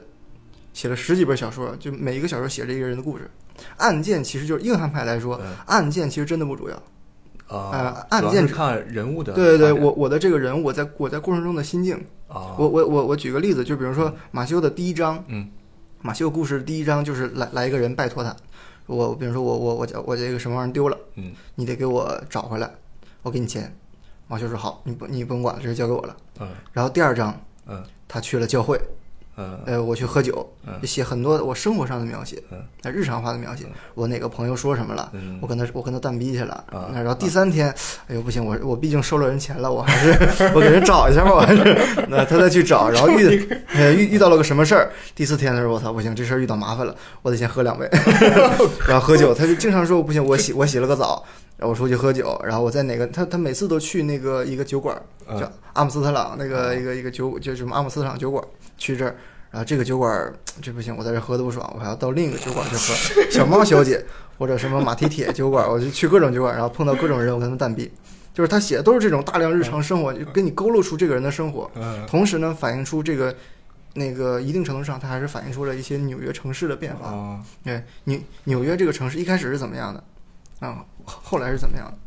[0.74, 3.30] 写了十几本小说，就每一个小说写着一个人的故事。
[3.78, 5.54] 案件其实就是硬汉派来说，嗯。
[5.68, 6.76] 案件其实真的不主要。
[7.48, 11.96] 啊呃，案件看人物的对，对对，我我的这个人物，我在我在过程中的心境，
[12.30, 15.50] 啊，我我我我举个例子，就比如说马修的第一章，嗯，
[16.04, 18.36] 马修故事第一章就是来来一个人拜托他，
[18.88, 21.32] 我比如说我我我我这个什么玩意儿丢了，嗯。
[21.54, 22.70] 你得给我找回来，
[23.22, 23.72] 我给你钱。
[24.28, 26.18] 马修说好，你不你不用管了，这事交给我了。
[26.40, 26.50] 嗯。
[26.74, 27.84] 然后第二章嗯。
[28.08, 28.82] 他去了教会，
[29.38, 29.60] 嗯。
[29.66, 30.48] 呃，我去喝酒，
[30.84, 33.66] 写很多我生活上的描写嗯，呃，日常化的描写，
[33.96, 35.10] 我哪个朋友说什么了。
[35.14, 37.74] 嗯，我跟他我跟他蛋逼去了，啊然后第三天，
[38.08, 41.78] 哎呦不行，我我毕竟收了人钱了，我还是我给人找一下吧，我还是。
[42.10, 47.90] 那他再去找，然后遇呃遇遇到了个什么事儿，第四天的时候我操不行，这事儿遇到麻烦了，我得先喝两杯，
[48.88, 51.24] 然后喝酒，他就经常说我不行，我洗我洗了个澡，
[51.62, 58.44] 然后我出去喝酒，然后我在哪个他他每次都去那个一个酒馆，嗯叫阿姆斯特朗那个一个一个酒就什么阿姆斯特朗酒馆，
[58.80, 59.16] 去这儿。
[59.52, 63.30] 然后这个酒馆儿这不行，我在这喝的不爽，我还要到另一个酒馆去喝。
[63.30, 64.04] 小猫小姐
[64.40, 67.92] 或者什么马蹄铁酒馆，我就去各种酒馆，然后碰到各种人，我跟他们蛋逼。
[68.34, 73.36] 就是他写的都是这种大量日常生活，就给你勾勒出这个人的生活，嗯同时呢，反映出这个
[73.96, 77.10] 那个一定程度上，它还是反映出了一些纽约城市的变化。
[77.10, 80.02] 啊对，纽纽约这个城市一开始是怎么样的，
[80.62, 81.98] 啊、后来是怎么样的？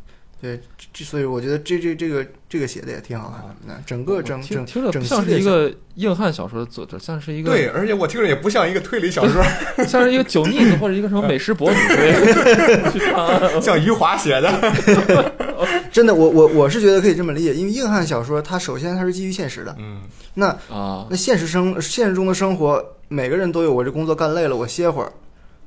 [0.41, 0.59] 对，
[0.93, 3.55] 这所以我觉得这这这个这个写的也挺好看的。
[3.65, 9.41] 那整个整整听听着不像是一个硬汉小说的作者，像是一个对，而且我听着也不像一个推理小说，
[9.87, 11.77] 像是一个酒腻子或者一个什么美食博主。
[13.61, 14.73] 像余华写的，
[15.91, 20.01] 真的，我我我是觉得可以这么理解，因为硬汉小说它首先它是基于现实的，嗯
[20.35, 25.11] 那啊那现实生现实中的生活，每个人都有我这工作干累了，我歇会儿，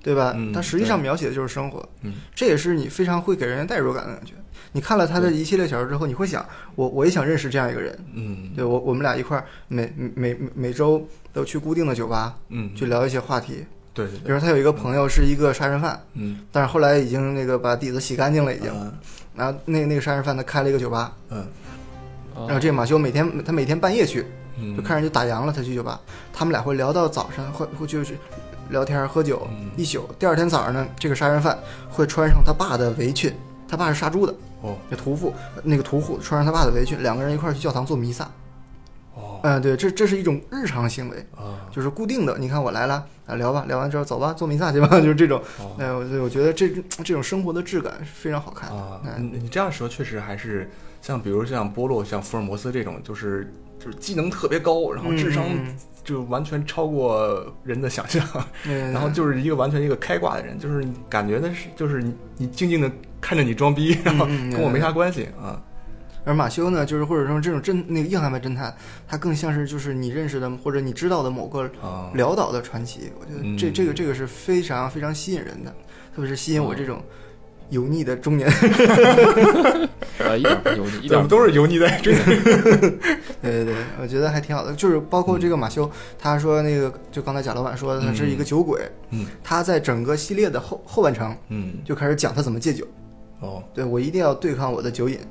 [0.03, 0.32] 对吧？
[0.36, 4.32] 嗯它实际上描写的就是生活，嗯这也是你非常会给人代入感的感觉。
[4.72, 6.44] 你看了他的一系列小说之后，你会想，
[6.74, 7.99] 我我也想认识这样一个人。
[8.14, 13.64] 嗯对我，我们俩一块儿每每每每周都去固定的酒吧嗯，去聊一些话题。
[13.94, 18.70] 对比如他有一个朋友是一个杀人犯，嗯但是后来已经那个把底子洗干净了，已经。
[18.74, 18.92] 嗯
[19.34, 21.46] 然后那那个杀人犯他开了一个酒吧，嗯
[22.34, 24.26] 然后这个马修每天他每天半夜去，
[24.59, 26.01] 嗯，就看人家打烊了，他去酒吧，
[26.32, 28.14] 他们俩会聊到早上，会会就是
[28.70, 30.08] 聊天喝酒嗯一宿。
[30.18, 31.58] 第二天早上呢，这个杀人犯
[31.90, 33.32] 会穿上他爸的围裙，
[33.68, 38.28] 他爸是杀猪的，哦那屠夫，那个屠户穿上他爸的围裙，两个人一块儿去教堂做弥撒。
[39.14, 42.36] 哦嗯，对，这这是一种日常行为，啊就是固定的。
[42.38, 45.40] 你看我来了啊，聊吧，聊完之后走吧，做弥撒去吧， 就是这种。
[45.58, 46.68] 哦哎，我我觉得这
[47.02, 48.76] 这种生活的质感是非常好看的。
[48.76, 50.70] 啊，嗯你你这样说确实还是
[51.02, 58.26] 像比如像波洛、像福尔摩斯这种，就是就是技能特别高，然后智商嗯就完全超过人的想象，
[58.66, 65.61] 嗯 然后就是一个完全一个开挂的人，就是感觉的是就是你你静静的看着你装逼，然后跟我没啥关系啊。
[66.24, 68.74] 而马修呢，就是或者说这种侦那个硬汉派侦探，
[69.07, 73.11] 他更像是就是你认识的或者你知道的某个啊，潦倒的传奇。
[73.18, 75.70] 我觉得这嗯这个这个是非常非常吸引人的，
[76.14, 77.03] 特别是吸引我这种
[77.70, 78.48] 油腻的中年。
[80.18, 82.24] 啊，一点儿不油腻，一点都是油腻的中年，
[83.40, 84.74] 对对对，我觉得还挺好的。
[84.74, 85.88] 就是包括这个马修，
[86.18, 88.80] 他说那个就刚才贾老板说的，他是一个酒鬼。
[89.10, 92.86] 嗯他在整个系列的后后半程嗯就开始讲他怎么戒酒。
[93.40, 95.28] 哦对我一定要对抗我的酒瘾，嗯，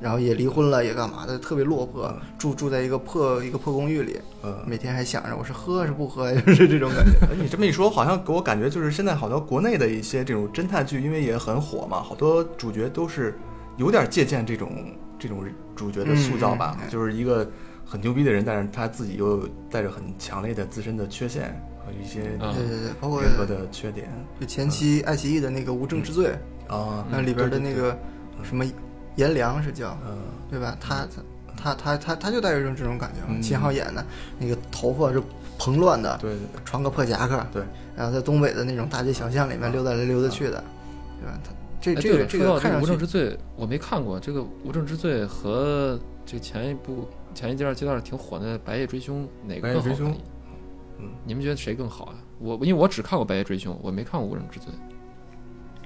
[0.00, 4.58] 然后也离婚了，也干嘛的，特别落魄，住住在一个破一个破公寓里，呃。
[4.66, 7.12] 每天还想着我是喝是不喝呀，就是这种感觉。
[7.30, 13.38] 哎你这么一说，好像给我感觉就是现在好多国内的一些这种侦探剧，因为也很火嘛，好多主角都是
[13.76, 14.70] 有点借鉴这种
[15.18, 15.44] 这种
[15.76, 17.48] 主角的塑造吧，嗯嗯就是一个
[17.84, 24.08] 很牛逼的人，但是他自己又带着很强烈的自身的缺陷和一些啊对对对，包括人格的缺点。
[24.40, 26.30] 就前期爱奇艺的那个《无证之罪》，
[26.74, 27.04] 啊。
[27.10, 27.98] 那里边的那个
[28.42, 28.64] 什么
[29.20, 30.16] 颜良是叫，嗯
[30.50, 30.76] 对吧？
[30.80, 31.06] 他
[31.56, 34.02] 他他他他就带有一种这种感觉秦昊演的
[34.38, 35.22] 那个头发是
[35.58, 37.62] 蓬乱的，对对对，穿个破夹克，对，
[37.94, 40.64] 然后在东北的那种大街小巷里面溜达来溜达去的，
[41.20, 41.38] 对吧？
[41.44, 41.50] 他
[41.82, 44.18] 这这个这个《无个看上去证之罪》，我没看过。
[44.18, 50.20] 这个《无证之罪》和这个前一部前一阶段阶段挺火的《白夜追凶》，哪个白夜追凶更好？
[50.98, 52.14] 嗯，你们觉得谁更好啊？
[52.38, 54.72] 我因为我只看过《白夜追凶》，我没看过《无证之罪》。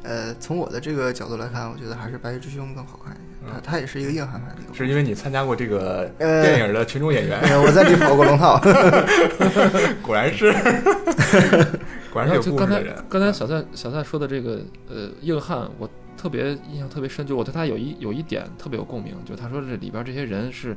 [0.05, 3.53] 呃，从我的这个角度来看，我觉得还是《白夜追凶》更好看一些。
[3.53, 4.75] 他他也是一个硬汉派的一个。
[4.75, 8.61] 是因为你参加过这个呃电影的群众演员，呃我在里跑过龙套。
[10.01, 10.53] 果然是，
[12.13, 13.05] 果然是有然后就刚才故事的人。
[13.09, 20.77] 刚才小蔡小蔡说的这个呃硬汉，我特别印象特别深，就我对他有一有一点特别有共鸣，就他说这里边这些人是。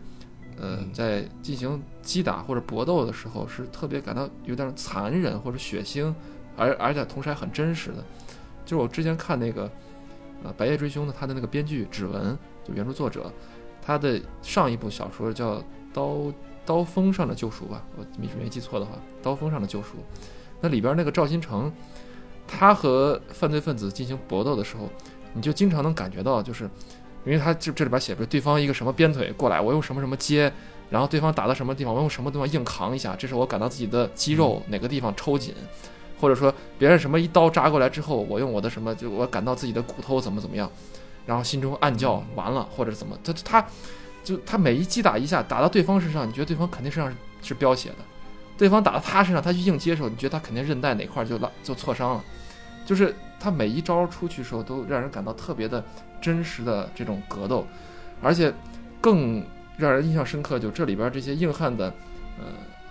[0.60, 6.12] 呃嗯，在进行击打或者搏斗的时候，是特别感到有点残忍或者血腥，
[6.58, 7.98] 而而且同时还很真实的。
[8.68, 9.64] 就是我之前看那个
[10.44, 13.32] 呃《白夜追凶》的，他的那个编剧指纹，就原著作者，
[13.82, 15.56] 他的上一部小说叫
[15.94, 16.18] 《刀
[16.66, 18.92] 刀锋上的救赎》吧，我没没记错的话，
[19.24, 19.94] 《刀锋上的救赎》。
[20.60, 21.72] 那里边那个赵新成，
[22.46, 24.90] 他和犯罪分子进行搏斗的时候，
[25.34, 26.66] 你就经常能感觉到，就是
[27.26, 30.52] 因为他这这里边写着对方一个什么鞭腿过来，我用什么什么接，
[30.90, 35.54] 然后对方打到什么地方，我用什么地方硬扛一下，这是我感到自己的肌肉哪个地方抽紧，
[36.20, 40.70] 或者说别人什么一刀扎过来之后，我用我的什么就我感到自己的骨头怎么怎么样，
[41.26, 43.66] 然后心中暗叫完了或者怎么，他他
[44.24, 47.18] 就他每一击打一下打到对方身上，你觉得对方肯定身上是
[47.50, 47.96] 是飙血的。
[48.58, 52.24] 对方打到他身上，他去硬接受，你觉得他肯定韧带哪块就拉就挫伤了，
[52.86, 55.84] 就是他每一招出去的时候都让人感到特别的
[56.20, 57.68] 真实的这种格斗，
[58.22, 58.52] 而且
[59.00, 59.46] 更
[59.78, 61.94] 让人印象深刻，就这里边这些硬汉的
[62.40, 62.46] 呃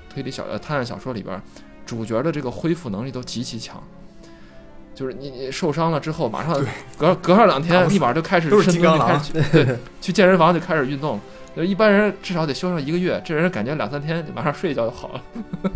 [0.08, 1.42] 推理小呃探案小说里边，
[1.86, 3.82] 主角的这个恢复能力都极其强。
[4.94, 6.62] 就是你你受伤了之后，马上
[6.98, 11.20] 隔隔上两天，立马就开始都是深金刚狼蹲开始去对去健身房就开始运动。
[11.54, 15.22] 就一般人至少得休上一个月，这人感觉两三天就马上睡一觉就好了。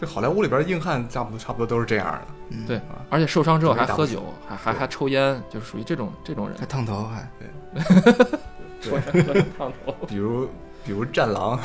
[0.00, 2.20] 这好莱坞里边的硬汉差不多差不多都是这样的。
[2.50, 2.80] 嗯对
[3.10, 6.64] 而且受伤之后还喝酒，还还还抽烟，就属于这种这种人还。
[6.66, 7.28] 烫头还。
[8.80, 8.92] 对，
[9.58, 9.92] 烫头。
[10.06, 10.48] 比如
[10.84, 11.58] 比如战狼，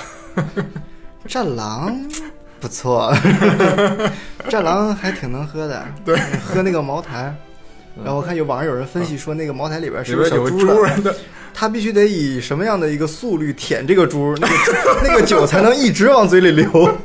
[1.27, 1.95] 战狼
[2.63, 3.13] 不错，
[4.47, 7.35] 战狼还挺能喝的，对，喝那个茅台。
[8.01, 11.15] 然后我看有网上有人分析说，那个茅台里边是不是有个小猪的，的，
[11.53, 14.55] 他必须得以什么样的一个速率舔这个猪，那个
[15.03, 16.65] 那个酒才能一直往嘴里流。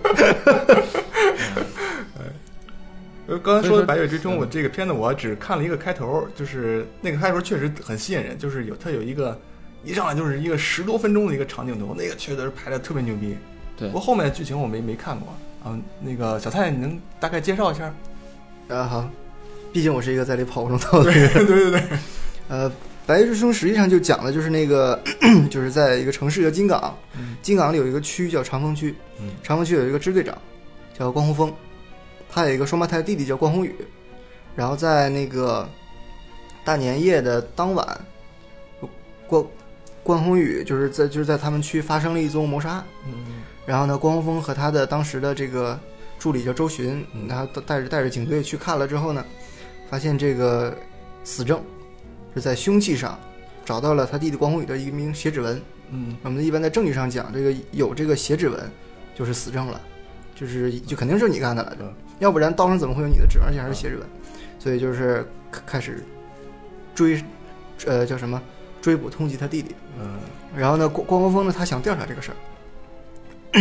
[3.26, 9.36] 呃，刚才说的《白夜追嗯凶》，我这个片子我只看了一个开头，就是那个开头确实很吸引人，就是有它有一个
[9.82, 13.36] 一上来就是一个十多分钟的一个长镜头，那个确实拍的特别牛逼。
[13.76, 13.88] 对。
[13.88, 15.28] 不过后面的剧情我没没看过
[15.68, 15.78] 啊。
[16.00, 17.92] 那个小蔡，你能大概介绍一下？
[18.68, 19.10] 啊好，
[19.72, 21.32] 毕竟我是一个在里跑过龙套的人。
[21.32, 21.82] 对对对，
[22.48, 22.70] 呃，
[23.06, 25.02] 白夜追凶实际上就讲的就是那个，
[25.50, 30.36] 就是在一个城市叫金港，嗯金港里有一个区叫长风区，嗯长风区有一个支队长
[30.98, 31.52] 叫关宏峰，
[32.30, 33.74] 他有一个双胞胎弟弟叫关宏宇，
[34.54, 35.66] 然后在那个
[36.64, 37.86] 大年夜的当晚，
[39.26, 39.42] 关
[40.02, 45.78] 关宏宇就是在就是在他们区发生了一宗谋杀案，嗯然后呢，关宏峰和他的当时的这个
[46.18, 49.22] 助理叫周巡，嗯然后带着带着警队去看了之后呢，
[49.90, 50.74] 发现这个
[51.22, 51.60] 死证
[52.34, 53.20] 是在凶器上
[53.66, 55.60] 找到了他弟弟关宏宇的一名血指纹。
[55.90, 58.58] 嗯我们一般在证据上讲，这个有这个血指纹
[59.14, 59.78] 就是死证了，
[60.34, 64.06] 就是就肯定是你干的了嗯，要不然刀上怎么会有你的指纹，而且还是血指纹？
[64.58, 66.02] 所以就是开开始
[66.94, 67.22] 追，
[67.84, 68.40] 呃，叫什么
[68.80, 69.74] 追捕通缉他弟弟。
[70.00, 70.14] 嗯
[70.56, 72.36] 然后呢，关关国峰呢，他想调查这个事儿，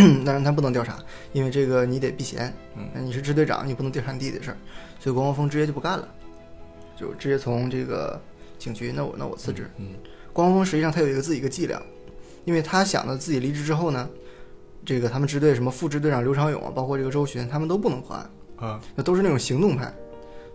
[0.24, 0.98] 但是他不能调查，
[1.32, 3.04] 因为这个你得避嫌，嗯。
[3.04, 4.56] 你是支队长，你不能调查你弟弟的事儿，
[4.98, 6.08] 所以关国峰直接就不干了，
[6.96, 8.20] 就直接从这个
[8.58, 9.68] 警局，那我那我辞职。
[9.78, 9.94] 嗯
[10.32, 11.82] 关国峰实际上他有一个自己一个伎俩，
[12.44, 14.08] 因为他想着自己离职之后呢，
[14.84, 18.80] 这个他们支队什么副支队长刘长勇啊，包括这个周巡，他们都不能破案，啊。
[18.94, 19.92] 那都是那种行动派，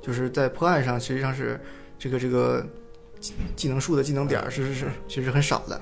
[0.02, 1.60] 就是在破案上实际上是
[2.00, 2.66] 这个这个
[3.20, 5.82] 技技能树的技能点儿是是是其实很少的。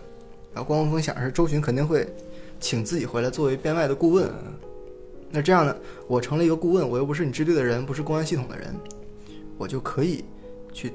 [0.52, 2.08] 然后关宏峰想是周巡肯定会
[2.62, 4.32] 请自己回来作为编外的顾问，
[5.30, 5.76] 那这样呢，
[6.08, 8.74] 我成了一个顾问，我又不是你支队的人，不是公安系统的人，
[9.58, 10.24] 我就可以
[10.72, 10.94] 去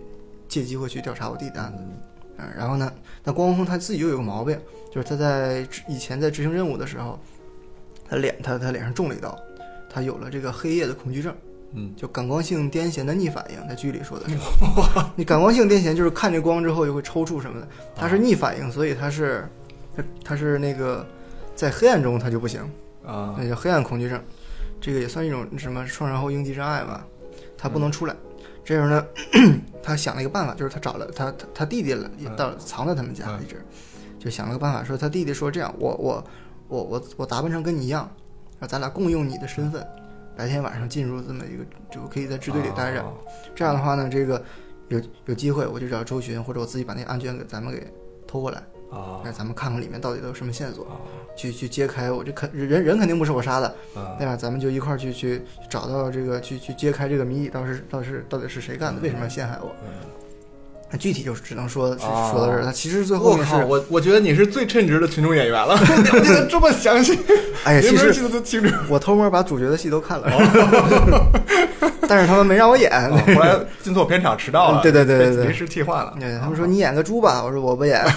[0.48, 1.84] 借机会去调查我弟的案子。
[2.38, 2.90] 嗯，然后呢，
[3.24, 4.58] 那关宏峰他自己又有个毛病，
[4.90, 7.18] 就是他在以前在执行任务的时候，
[8.08, 9.38] 他脸他他脸上中了一刀，
[9.90, 11.34] 他有了这个黑夜的恐惧症。
[11.72, 14.36] 嗯就感光性癫痫的逆反应，在剧里说的是。
[15.16, 19.46] 你感光性癫痫就是看见光之后就会抽搐什么的，它是逆反应，所以它是，
[19.94, 21.04] 它它是那个
[21.56, 22.60] 在黑暗中他就不行，
[23.04, 23.34] 啊。
[23.36, 24.22] 那叫黑暗恐惧症，
[24.80, 27.04] 这个也算一种什么创伤后应激障碍吧，
[27.58, 28.14] 他不能出来。
[28.62, 29.06] 这时候呢，
[29.82, 33.42] 他想了一个办法，就是他找了他他他弟弟了，也到藏在他们家嗯。
[33.42, 33.64] 一直，
[34.18, 36.24] 就想了个办法，说他弟弟说这样，我我
[36.68, 38.02] 我我我打扮成跟你一样，
[38.58, 39.86] 然后咱俩共用你的身份，
[40.36, 43.00] 白天晚上进入这么一个，就可以在支队里待着。
[43.00, 43.12] 啊
[43.54, 44.42] 这样的话呢，这个
[44.88, 47.86] 有有机会我就找周巡，或者我自己把那个案卷给咱们给
[48.26, 48.60] 偷过来，
[49.00, 49.20] 啊。
[49.24, 50.96] 让咱们看看里面到底都有什么线索，啊。
[51.36, 54.16] 去去揭开我这肯人人肯定不是我杀的，啊。
[54.18, 54.36] 对吧？
[54.36, 59.74] 咱们就一块儿去去找到这个去去揭开这个谜底，到底是到底是到底是谁干的，为什么要陷害我？
[60.96, 67.18] 那具体就只能说说到这儿，他其实最后我靠，面是，我我觉得你是最称职的群众演员了，了解的这么详细，
[67.64, 68.74] 哎呀，其实连名儿记得都清楚。
[68.88, 71.26] 我偷摸把主角的戏都看了，哦
[72.08, 72.90] 但是他们没让我演。
[72.90, 76.14] 啊后来进错片场迟到了，嗯对对对对对被临时替换了。
[76.18, 78.02] 对，他们说你演个猪吧，我说我不演。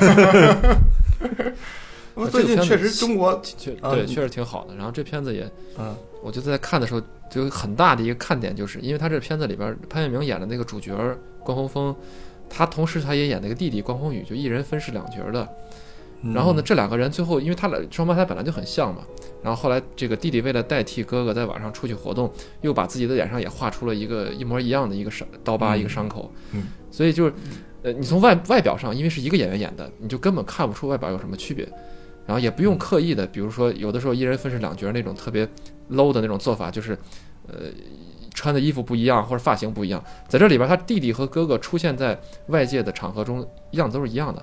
[2.15, 4.75] 我最近确实中国，确啊对确实挺好的。
[4.75, 5.43] 然后这片子也，
[5.77, 10.93] 嗯我觉得在看的时候就有很大的一个看点，就是因为他这片子里边潘粤明演的那个主角
[11.43, 11.93] 关宏峰，
[12.49, 15.47] 他同时他也演那个弟弟关宏宇，就一人分饰两角的。
[16.33, 19.03] 然后呢，这两个人最后，因为他俩双胞胎本来就很像嘛，
[19.41, 22.29] 然后后来这个弟弟为了代替哥哥在晚上出去活动，
[22.59, 25.79] 又把自己的脸上也画出了一个一模一样的一个伤刀疤、嗯。
[25.79, 27.33] 一个伤口，嗯，所以就是，
[27.83, 31.65] 呃，你从外外表上，因为是一个演员演的，你就根本看不出外表有什么区别，
[32.25, 35.47] 然后也不用刻意的，比如说有的时候一人分饰两角那种特别
[35.91, 36.97] low 的那种做法，就是，
[37.47, 37.67] 呃。
[38.39, 42.17] 穿的衣服不一样，或者发型不一样，在这里边，他弟弟和哥哥出现在
[42.47, 44.41] 外界的场合中，样子都是一样的，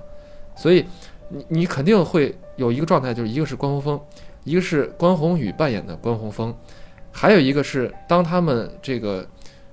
[0.55, 0.85] 所以
[1.29, 3.99] 你你肯定会有一个状态，就是一个是关宏峰，
[4.43, 6.55] 一个是关宏宇扮演的关宏峰，
[7.11, 9.25] 还有一个是当他们这个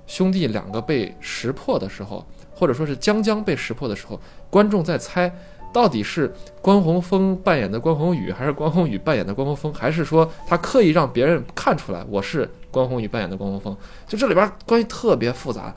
[0.07, 4.19] 兄弟两个被识破的时候，或者说是将将被识破的时候，
[4.49, 5.31] 观众在猜
[5.71, 13.77] 到底是关宏峰扮演的关宏宇，还是关宏宇扮演的关宏峰，还是说他刻意让别人看出来我是关宏宇扮演的关宏峰？
[14.05, 15.73] 就这里边关系特别复杂，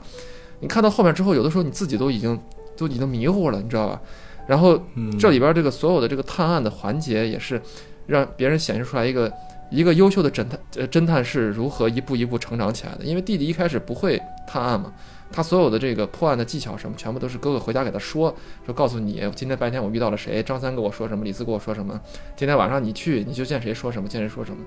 [0.59, 2.37] 你看到后面之后，有的时候你自己都已经
[2.75, 4.01] 都已经迷糊了，你知道吧？
[4.45, 4.77] 然后
[5.17, 7.61] 这里边这个所有的这个探案的环节，也是
[8.07, 9.31] 让别人显示出来一个
[9.69, 13.05] 一个优秀的侦探呃侦探是如何一步一步成长起来的。
[13.05, 14.91] 因为弟弟一开始不会探案嘛，
[15.31, 18.35] 他所有的这个破案的技巧什么，全部都是哥哥回家给他说，
[18.65, 21.97] 说告诉你今天白天我遇到了谁，张三跟我说什么，李四跟我说什么，
[22.35, 24.57] 今天晚上你去你就见谁说什么，见谁说什么。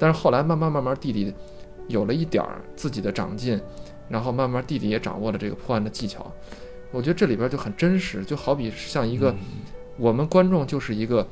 [0.00, 1.32] 但是后来慢慢慢慢弟弟
[1.88, 3.60] 有了一点儿自己的长进，
[4.08, 6.32] 然后慢慢弟弟也掌握了这个破案的技巧。
[6.92, 9.34] 我觉得这里边就很真实，就好比是像一个。
[10.00, 11.26] 我们观众就是一个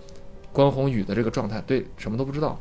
[0.52, 2.58] 关宏宇的这个状态，对什么都不知道，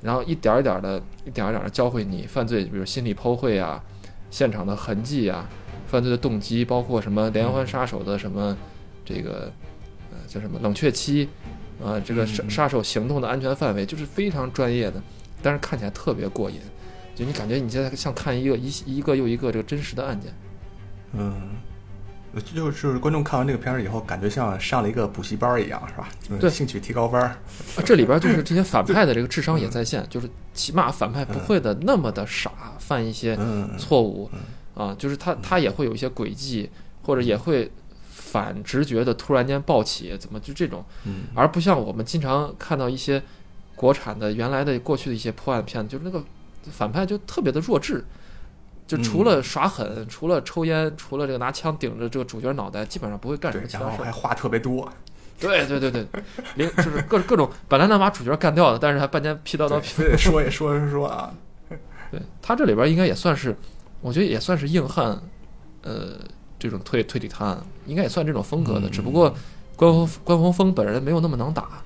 [0.00, 3.84] 然后一点儿一点的、一点儿一点的教会你犯罪，比如心理剖绘啊、
[4.30, 5.46] 现场的痕迹啊、
[5.86, 8.56] 犯罪的动机，包括什么连环杀手的什么
[9.04, 9.52] 这个
[10.10, 11.28] 呃叫什么冷却期，
[11.84, 15.02] 啊、这个杀嗯杀手行动的安全范围，就是非常专业的，
[15.42, 16.58] 但是看起来特别过瘾。
[17.14, 20.32] 就你感觉你现在像看一个一一个又一个这个真实的案件。
[21.12, 21.56] 嗯，
[22.54, 26.08] 就是观众看完这个片儿以后，感觉像上了一个补习班儿一样，是吧？
[26.22, 27.28] 就是对兴趣提高班儿。
[27.28, 34.30] 啊，这里边就是 这些反派的这个智商也在线，就是起码反派不会的那么的傻，犯一些嗯，错误。
[34.74, 36.70] 啊，就是他他也会有一些诡计，
[37.02, 37.70] 或者也会
[38.08, 41.24] 反直觉的突然间暴起，怎么就这种，嗯。
[41.34, 43.22] 而不像我们经常看到一些
[43.76, 46.24] 国产的原来的过去的一些破案片，就是那个
[46.70, 48.04] 反派就特别的弱智。
[48.84, 53.88] 就除了耍狠，除了抽烟，除了这个拿枪顶着这个主角脑袋，基本上不会干什么，其他事儿。
[53.88, 54.86] 然后还话特别多，
[55.40, 56.06] 对对对对，
[56.56, 59.88] 连就是各各种本来能把主角干掉的，但是他半天劈叨叨对批。
[59.94, 61.32] 非得说也说说说啊。
[62.10, 63.56] 对他这里边应该也算是，
[64.02, 65.18] 我觉得也算是硬汉，
[65.82, 66.18] 呃，
[66.58, 68.88] 这种推推理探案，应该也算这种风格的。
[68.88, 69.34] 嗯只不过
[69.74, 71.82] 关宏关宏峰本人没有那么能打，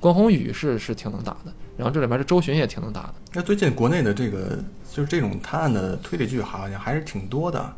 [0.00, 3.14] 关宏宇是是挺能打的，然后这里面这周巡也挺能打的。
[3.34, 4.58] 那最近国内的这个
[4.90, 7.72] 就是这种探案的推理剧，好像还是挺多的，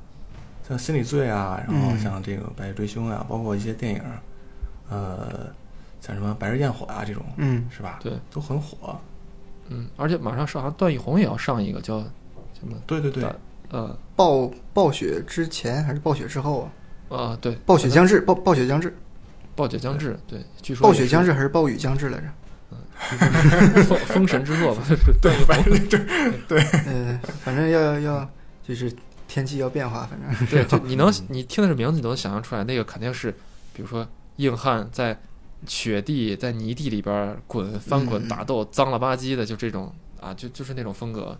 [0.68, 4.00] 像《心理罪》啊，然后嗯像这个《白夜追凶》啊，包括一些电影，
[4.88, 5.46] 呃，
[6.00, 7.98] 像什么《白日焰火》啊这种，嗯，是吧？
[8.02, 8.98] 对，都很火。
[9.68, 12.00] 嗯，而且马上上，好像段奕宏也要上一个叫
[12.58, 13.24] 什么对对对，
[13.70, 16.68] 呃暴暴雪之前还是暴雪之后
[17.08, 17.16] 啊？
[17.16, 18.96] 啊对，暴雪将至，暴暴雪将至，
[19.54, 22.26] 暴雪将至，对，据说暴雪将至还是暴雨将至来着？
[23.84, 24.82] 封封神之作吧，
[25.20, 25.78] 对白日
[26.46, 26.62] 对。
[26.86, 28.30] 嗯， 反正要要
[28.66, 28.92] 就是
[29.26, 30.46] 天气要变化，反正。
[30.46, 33.32] 对，就 你能你听的这名字，你都能想象出来，那个肯定是，
[33.72, 35.18] 比如说硬汉在
[35.66, 41.36] 雪地、在泥地里边儿滚、翻滚、嗯打斗，脏了吧唧的，就这种啊，就就是那种风格。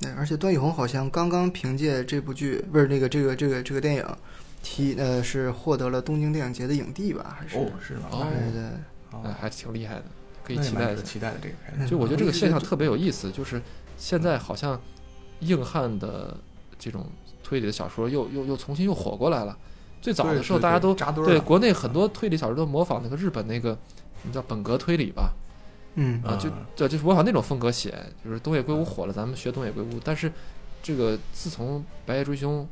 [0.00, 4.04] 对，而且段奕宏好像刚刚凭借这部剧，不是那个这个这个这个电影，
[4.62, 7.36] 提呃是获得了东京电影节的影帝吧？
[7.38, 7.56] 还是？
[7.56, 8.02] 哦，是吗？
[8.10, 8.62] 哦对对，
[9.12, 10.04] 哦哎，还挺厉害的，
[10.44, 11.02] 可以期待一下。
[11.02, 11.88] 期待的这个片嗯子。
[11.88, 13.60] 就我觉得这个现象特别有意思，就是
[13.96, 14.80] 现在好像
[15.40, 16.36] 硬汉的
[16.78, 17.06] 这种
[17.42, 19.56] 推理的小说又又又重新又火过来了。
[20.00, 23.76] 最早的时候，大家都对扎堆儿对国内很多推理小说都模仿那个日本那个，
[24.22, 25.32] 你叫本格推理吧？
[25.94, 27.92] 嗯啊，就嗯对，就是模仿那种风格写，
[28.24, 29.88] 就是东野圭吾火了，咱们学东野圭吾。
[30.04, 30.30] 但是
[30.80, 32.62] 这个自从《白夜追凶》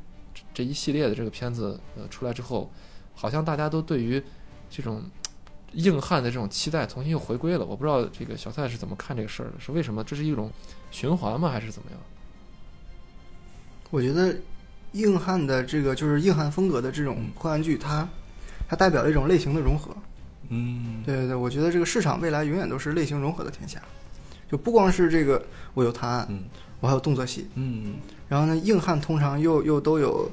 [0.57, 2.73] 这这一系列的这个片子呃出来之后，
[3.15, 4.23] 好像大家都对于
[4.71, 5.03] 这种
[5.73, 7.65] 硬汉的这种期待重新又回归了。
[7.67, 10.03] 我不知道这个小蔡是怎么看这个事儿的，是为什么？
[10.03, 10.51] 这是一种
[10.91, 11.51] 循环吗？
[11.51, 12.01] 还是怎么样？
[13.91, 14.35] 我觉得
[14.93, 18.09] 硬汉的这个就是硬汉风格的这种嗯破案剧，它
[18.67, 19.95] 它代表了一种类型的融合。
[20.49, 23.83] 嗯，对对对，我觉得这个市场未来永远都是类型融合的天下，
[24.51, 25.45] 就不光是这个
[25.75, 26.45] 我有探案，嗯
[26.81, 27.97] 我还有动作戏，嗯，
[28.29, 30.31] 然后呢，硬汉通常又又都有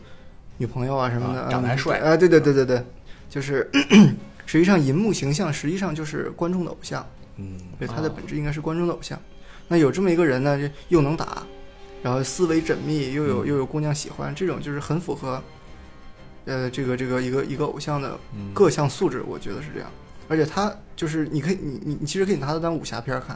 [0.63, 1.99] 女朋友啊什么的，啊长得还帅。
[1.99, 2.81] 啊，对对对对对，
[3.29, 3.69] 就是
[4.47, 7.05] 实际上银幕形象实际上就是观众的偶像，
[7.35, 9.19] 嗯，对，他的哦本质应该是观众的偶像。
[9.67, 10.57] 那有这么一个人呢，
[10.87, 11.43] 又能打，
[12.01, 13.47] 然后思维缜密，又有嗯。
[13.47, 15.43] 又有姑娘喜欢，这种就是很符合，
[16.45, 18.53] 呃，这个这个一个一个偶像的嗯。
[18.53, 19.89] 各项素质，我觉得是这样。
[20.29, 23.35] 而且他就是你可以你你你其实可以拿他当武侠片儿看，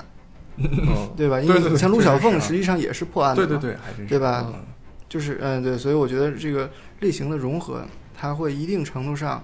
[0.88, 1.39] 哦，对吧？
[1.43, 4.45] 因为你像陆小凤实际上也是破案的，对对对，对吧？
[4.47, 4.63] 嗯
[5.10, 7.86] 就是嗯对，所以我觉得这个类型的融合，
[8.16, 9.43] 它会一定程度上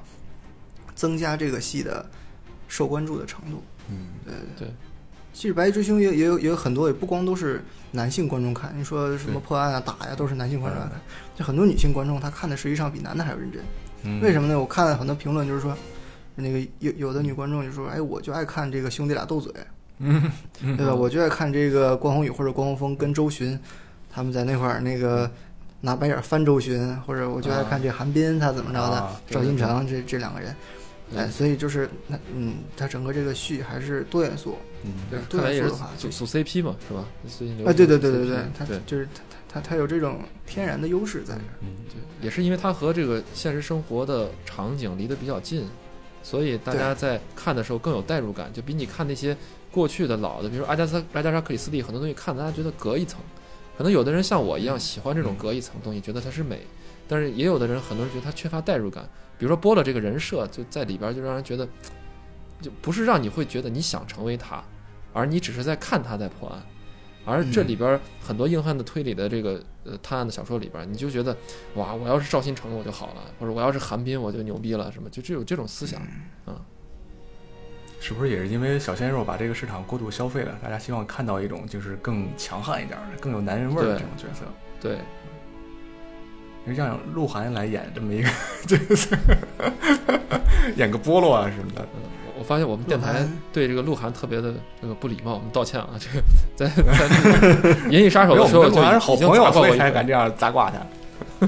[0.95, 2.05] 增加这个戏的
[2.68, 3.64] 受关注的程度。
[3.89, 4.74] 嗯，对对，
[5.34, 7.61] 其实《白夜追凶也》也有也有很多，也不光都是
[7.91, 8.74] 男性观众看。
[8.78, 10.91] 你说什么破案啊、打呀，都是男性观众看。
[11.36, 13.61] 就很多女性观众，她看的实际上比男的还要认真。
[14.05, 14.59] 嗯为什么呢？
[14.59, 15.76] 我看了很多评论，就是说，
[16.36, 19.53] 那个有有的女观众就说：“哎，我就爱看这个兄弟俩斗嘴，
[19.99, 20.93] 嗯，对吧？
[20.93, 23.57] 我就爱看这个关宏宇或者关宏峰跟周迅
[24.11, 25.32] 他们在那块儿那个
[25.86, 30.55] 拿白眼翻周迅，或者我就爱看这韩冰他怎么着的，啊赵新成这这两个人。
[31.13, 34.55] 哎，所以就是那嗯，他整个这个序还是多元素。
[34.84, 37.05] 嗯，对，多看来也是元素的话，组组 CP 嘛，是吧？
[37.27, 41.53] 最近对对对对对，他就是它它它它有这种天然的优势在这儿。
[41.59, 45.67] 嗯对，也是因为他和这个现实生活的场景离得比较近，
[46.23, 49.36] 所以大家在看的时候更有代入感，就比你看那些
[49.69, 53.19] 过去的老的，比如说阿加莎阿加莎克里斯蒂，很多东西看大家觉得隔一层。
[53.78, 56.61] 可能有的人像我一样喜欢这种隔一层东西，觉得它是美，
[57.07, 59.07] 但是也有的人很多人觉得它缺乏代入感。
[59.38, 61.67] 比如说波了这个人设就在里边儿就让人觉得，
[62.61, 64.63] 就不是让你会觉得你想成为他，
[65.11, 66.63] 而你只是在看他在破案。
[67.26, 71.36] 而这里边儿很多硬汉的推理的这个呃探案的小说里边儿，你就觉得
[71.76, 76.01] 哇，我要是赵新成我就好了，或者我要是韩冰我就牛逼了，什么就只有这种思想。
[78.05, 80.51] 是不是也是因为小鲜肉把这个市场过度消费了？
[80.61, 84.43] 大家希望看到一种就是更强悍一点儿的、更有男人味儿的这种角色，
[84.81, 84.97] 对，
[86.75, 88.29] 让鹿晗来演这么一个
[88.67, 89.15] 角色，
[90.75, 91.81] 演个菠萝啊什么的。
[91.93, 92.01] 嗯，
[92.35, 95.91] 我我发现我们电台对这个鹿晗特别的这个不礼貌，我们道歉啊。
[95.97, 96.21] 这个
[96.57, 97.07] 在在
[97.89, 101.47] 《银翼杀手》的时候就我们还是好朋友，所以才敢这样砸挂他。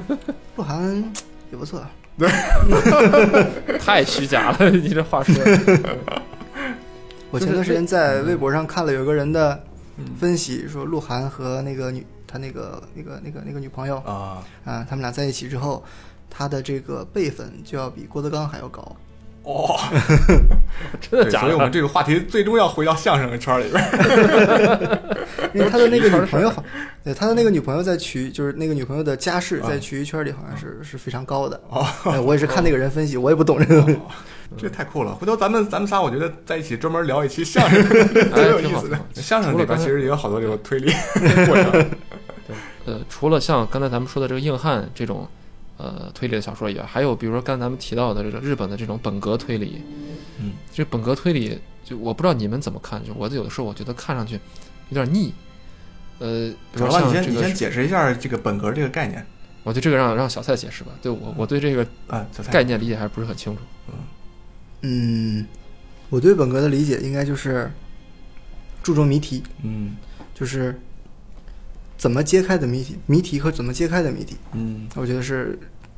[0.55, 1.13] 鹿晗
[1.51, 1.85] 也不错，
[2.17, 2.29] 对
[3.77, 5.81] 太虚假了，你这话说的。
[7.32, 9.63] 我前段时间在微博上看了有个人的
[9.97, 10.05] 嗯。
[10.19, 15.84] 分析，说鹿晗和那个女他那个那个那个那个女朋友啊，啊，他们俩在一起之后，
[16.30, 18.95] 他的这个辈分就要比郭德纲还要高。
[19.45, 19.79] 哦，
[20.99, 21.71] 真的假的所以我们？
[21.71, 23.83] 这个话题最终要回到相声圈里边。
[25.53, 26.63] 因为他的那个女朋友好，
[27.03, 31.61] 对他的那个女朋友在曲，就是那个女朋友的家世啊在曲艺圈里好像是是非常高的。
[31.69, 33.99] 哦，哎我也是看那个人分析，我也不懂这个东西。
[34.57, 35.13] 这太酷了！
[35.15, 37.83] 回头咱们咱们仨，我觉得在一起专门聊一期相声，
[38.13, 38.59] 挺有。
[38.59, 38.99] 意思的。
[39.13, 40.91] 相声里边其实也有好多这种推理
[41.47, 41.71] 过程。
[41.71, 45.27] 对呃，除了像刚才咱们说的这个硬汉这种
[45.78, 49.82] 呃推理的小说以外，还有比如说刚才咱们提到的这个日本的这种本格推理，
[50.39, 54.39] 嗯，这本格推理就我不知道你们怎么看，就我有的时候我觉得看上去
[54.89, 55.34] 有点腻。
[56.19, 59.26] 呃，比如主要你先你先解释一下这个本格这个概念
[59.63, 60.91] 我觉得这个让让小蔡解释吧。
[61.01, 63.61] 对我我对这个啊，概念理解还不是很清楚。
[64.82, 65.45] 嗯，
[66.09, 67.69] 我对本格的理解应该就是
[68.82, 69.97] 注重谜题，嗯
[70.34, 70.80] 就是
[71.97, 74.87] 怎么揭开的谜题，谜题和怎么揭开的谜题，嗯。
[74.95, 75.57] 我觉得是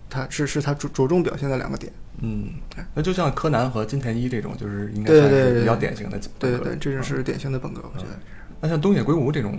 [0.10, 1.92] 它是是它着着重表现的两个点。
[2.22, 2.50] 嗯，
[2.96, 8.20] 那就像柯南和金田一这种，就是应该算是比较典型的对对对，这就是典型的本格，我觉得。
[8.60, 9.56] 那像东野圭吾这种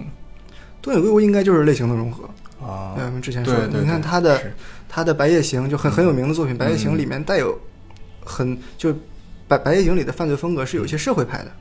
[0.82, 2.28] 东野圭吾应该就是类型的融合，
[2.60, 2.94] 啊。
[2.96, 4.40] 对，我们之前说的，你看他的
[4.88, 7.56] 他的《白夜行》就很很有名的作品，《白夜行》里面带有
[8.24, 8.92] 很就
[9.46, 11.52] 白白夜行里的犯罪风格是有一些社会派的，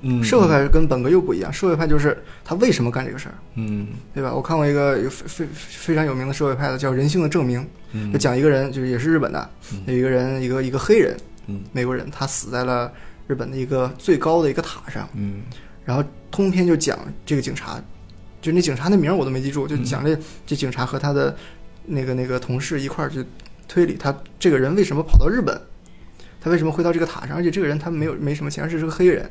[0.00, 3.88] 嗯社会派跟本格又不一样，社会派就是他为什么干这个事儿，嗯。
[4.14, 4.32] 对吧？
[4.32, 7.60] 我看过一个有非非非常有名的社会派的叫《人性的证明》，
[7.92, 8.12] 嗯。
[8.12, 9.82] 就讲一个人，就是也是日本的，嗯。
[9.86, 11.60] 有一个人，一个一个黑人，嗯。
[11.72, 12.92] 美国人，他死在了
[13.26, 15.42] 日本的一个最高的一个塔上，嗯。
[15.84, 17.82] 然后通篇就讲这个警察，
[18.40, 21.34] 就那警察那名儿我都没记住，就嗯讲这、这警察和他的
[21.86, 23.24] 那个那个同事一块儿去
[23.66, 25.58] 推理他这个人为什么跑到日本，
[26.40, 29.30] 他为什么会到这个塔上，而且这个人他没有没什么钱，而且是个黑人，嗯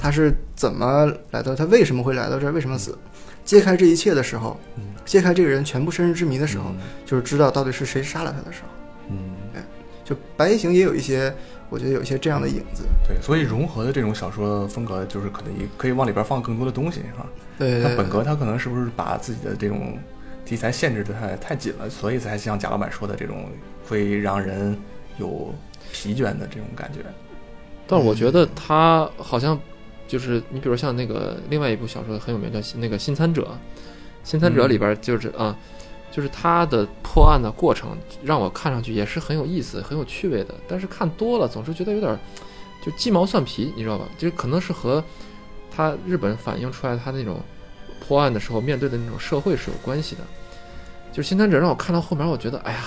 [0.00, 2.96] 他是怎么来到，他为什么会来到这儿，为什么死？
[3.44, 8.68] 揭开这一切的时候，嗯揭开这个人全部身世之谜的时候，嗯就是知道到底是谁杀了他的时候。
[9.10, 9.36] 嗯
[10.04, 11.34] 就《白夜行》也有一些，
[11.68, 12.84] 我觉得有一些这样的影子。
[13.08, 17.26] 对，所以融合的这种小说风格，就是可能也可以往里边放更多的东西，是吧？
[17.58, 19.98] 对对它本格他可能是不是把自己的这种
[20.44, 23.46] 题材限制的太太紧了，所以才像贾老板说的这种
[23.88, 24.78] 会让人
[25.18, 25.52] 有
[25.92, 27.00] 疲倦的这种感觉。
[27.86, 29.58] 但我觉得他好像
[30.08, 33.42] 就是你比如像那个另外一部小说很有名叫《那个新参者》，
[34.24, 35.56] 《新参者》里边就是啊，
[36.10, 42.18] 就是他的破案的过程让我看上去也是很有意思、很有趣味的，但是看多了总是觉得有点
[42.84, 44.04] 就鸡毛蒜皮，你知道吧？
[44.18, 45.02] 就是可能是和
[45.74, 47.40] 他日本反映出来他那种
[48.06, 50.22] 破案的时候面对的那种社会是有关系的。
[51.12, 52.80] 就是《新参者》让我看到后面，我觉得哎呀。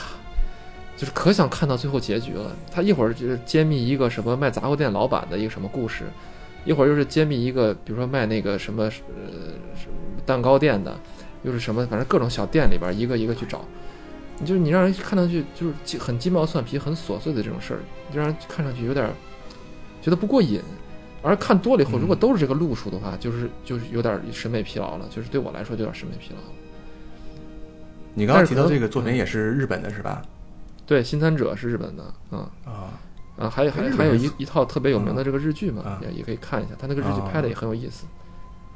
[1.00, 2.54] 就是可想看到最后结局了。
[2.70, 6.04] 他一会儿就是揭秘一个什么卖杂货店老板的一个什么故事，
[6.66, 8.92] 一会儿又是揭秘一个比如说卖那个什么呃
[9.78, 11.00] 什么蛋糕店的，
[11.44, 13.64] 又是什么反正各种小店里边一个一个去找。
[14.40, 17.80] 你就是你让人看上去就是很鸡毛蒜皮、很琐碎的这种事儿，
[18.12, 19.14] 就让人看上去有点儿
[20.02, 20.60] 觉得不过瘾。
[21.22, 26.40] 而看多了以后，嗯如果都是这个路数的话，就是就是有点审美疲劳了，就是对我来说就有点审美疲劳。
[28.14, 30.22] 你刚刚提到这个作品也是日本的是吧？
[30.90, 32.40] 对，《新参者》是日本的，嗯。
[32.66, 32.98] 啊，
[33.38, 38.08] 啊，还有还还有一一套特别有名的这个日剧嘛啊，也也可以看一下，他那个日剧啊拍的也很有意思。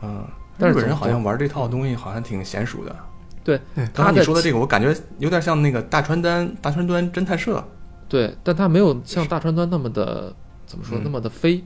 [0.04, 0.24] 嗯，
[0.60, 2.96] 但是日本人好像玩这套东西好像挺娴熟的。
[3.44, 3.60] 对
[3.92, 7.62] 他你说的这个，我感觉有点像那个大川端大川端侦探社。
[8.08, 10.32] 对，但他没有像大川端那么的
[10.68, 11.64] 怎么说嗯那么的飞，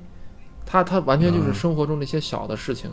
[0.65, 2.89] 他他完全就是嗯生活中的一些小的事情、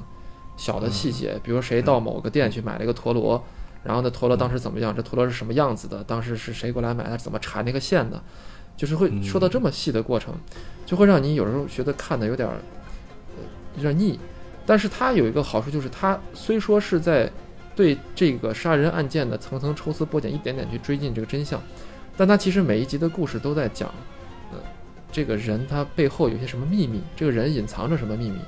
[0.57, 3.41] 小的细嗯节，比如谁到某个店去买了一个陀螺，
[3.85, 8.21] 然后那陀螺当时怎么样，这陀螺是什么样子的，当时是谁过来买，他怎么缠那个线的，
[8.77, 10.35] 就是会嗯说到这么细的过程，
[10.87, 12.55] 就会让你有时候觉得看的有点儿
[13.37, 13.45] 呃
[13.77, 14.19] 有点腻。
[14.67, 17.31] 但是它有一个好处，就是它虽说是在
[17.77, 21.61] 对这个杀人案件的层层抽丝剥茧，一点点去追进这个真相，
[22.17, 23.93] 但它其实每一集的故事都在讲，
[24.53, 24.59] 呃，
[25.13, 28.39] 这个人他背后有些什么秘密，这个人隐藏着什么秘密，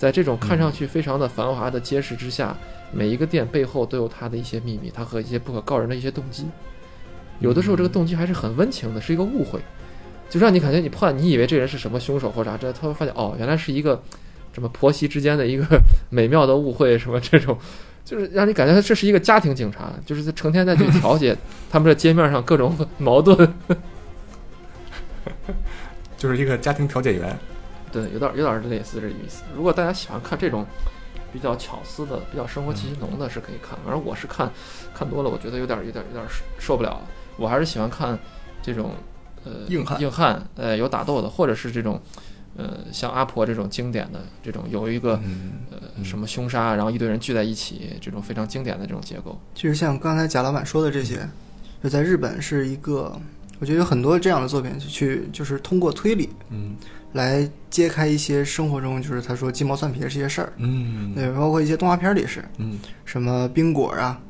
[0.00, 2.56] 在这种看上去非常的繁华的街市之下，
[2.90, 6.46] 每一个店背后都有他的一些秘密，他和一些不可告人的一些动机，
[7.40, 9.60] 有的时候这个动机还是很温情的，是一个误会，
[10.30, 14.02] 就让你感觉你破案，你以为这人是什么凶手或啥，这他会发现哦，原来是一个
[14.54, 15.66] 什么婆媳之间的一个
[16.08, 17.58] 美妙的误会，什么这种。
[18.02, 21.36] 就是让你感觉这是一个家庭警察，就是成天在去 调解
[21.70, 23.36] 他们这街面上各种 矛盾。
[26.16, 27.38] 就是一个家庭调解员。
[27.92, 29.42] 对，有点有点类似这意思。
[29.56, 30.64] 如果大家喜欢看这种
[31.32, 33.78] 比较巧思的、比较生活气息浓的，是可以看。
[33.84, 34.50] 反正我是看
[34.94, 36.24] 看多了，我觉得有点有点有点
[36.58, 37.00] 受不了。
[37.36, 38.18] 我还是喜欢看
[38.62, 38.92] 这种
[39.44, 42.00] 呃硬汉硬汉，呃有打斗的，或者是这种
[42.56, 49.40] 呃像阿婆这种经典的这种有一个嗯呃什么凶杀，然后一堆人聚在一起，这种非常经典的这种结构。
[49.54, 51.28] 其实像刚才贾老板说的这些，
[51.82, 53.18] 就在日本是一个，
[53.58, 56.76] 我觉得有很多这样的作品去，就是通过推理嗯
[57.12, 60.52] 来揭开一些生活中就是他说鸡毛蒜皮的这些事儿。
[60.56, 61.12] 嗯。
[61.14, 62.78] 对，包括一些动画片儿里是嗯。
[63.04, 64.20] 什么冰果啊，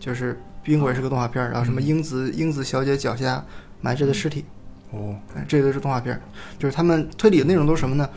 [0.00, 3.44] 就是冰果也是个动画片儿，然后什么嗯英子英子小姐脚下
[3.80, 4.44] 埋着的尸体，
[4.90, 5.16] 哦。
[5.34, 6.20] 哎这个都是动画片儿。
[6.58, 8.08] 就是他们推理的内容都是什么呢？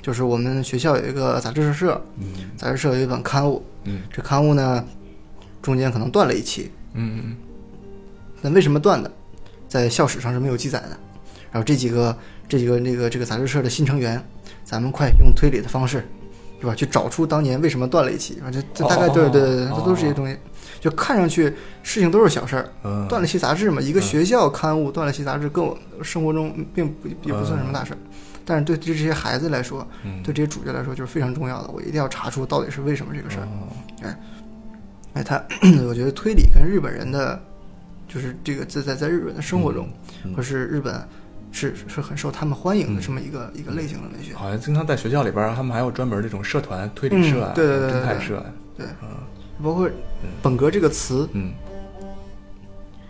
[0.00, 2.26] 就是我们学校有一个杂志社，嗯。
[2.56, 4.02] 杂志社有一本刊物，嗯。
[4.12, 4.84] 这刊物呢
[5.60, 7.36] 中间可能断了一期，嗯
[8.40, 9.10] 那为什么断的，
[9.66, 10.90] 在校史上是没有记载的。
[11.50, 12.16] 然后这几个
[12.48, 14.22] 这几个那个这个杂志社的新成员，
[14.64, 16.02] 咱们快用推理的方式，
[16.60, 16.74] 对吧？
[16.74, 18.40] 去找出当年为什么断了一期。
[18.44, 20.36] 啊，这这大概对对对对，这都是这些东西。
[20.80, 27.98] 就看上去事情都是小事儿，嗯断了期杂志嘛，一个学校刊物断了期杂志，跟我生活中并不也不算什么大事儿。
[28.44, 31.70] 但是对对这些孩子来说，嗯对这些主角来说就是非常重要的。
[31.72, 33.48] 我一定要查出到底是为什么这个事儿。
[34.02, 34.18] 哎
[35.14, 35.42] 哎，他
[35.88, 37.42] 我觉得推理跟日本人的，
[38.06, 39.88] 就是这个在在在日本的生活中，
[40.24, 40.94] 嗯或是日本
[41.50, 44.34] 是是很受他们欢迎的这么一个、一个类型的文学。
[44.34, 48.46] 好像经常在学校里边，他们还有专门这种社团，推理社啊，嗯对对对对侦探社啊，
[49.62, 49.90] 包括
[50.40, 51.52] “本格”这个词，嗯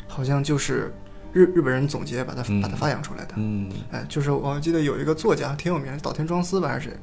[0.06, 0.92] 好像就是
[1.32, 3.34] 日日本人总结把它、嗯把它发扬出来的。
[3.36, 6.96] 嗯哎，就是我记得有一个作家挺有名的，岛田庄司吧还是谁，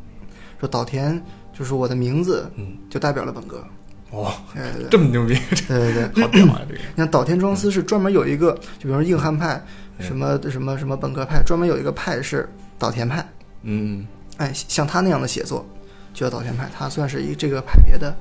[0.59, 1.21] 说岛田
[1.53, 3.63] 就是我的名字嗯，就代表了本格。
[4.11, 5.35] 哇，哎，对这么牛逼，
[5.67, 6.23] 对对对。
[6.23, 6.61] 好屌啊！
[6.67, 9.63] 这个，你看岛田庄司是专门有一个，就比如说硬汉派，嗯
[9.99, 13.27] 什么什么什么本格派，专门有一个派是岛田派。
[13.63, 14.05] 嗯
[14.37, 15.65] 哎，像他那样的写作，
[16.13, 16.69] 就叫岛田派。
[16.77, 18.13] 他算是一这个派别的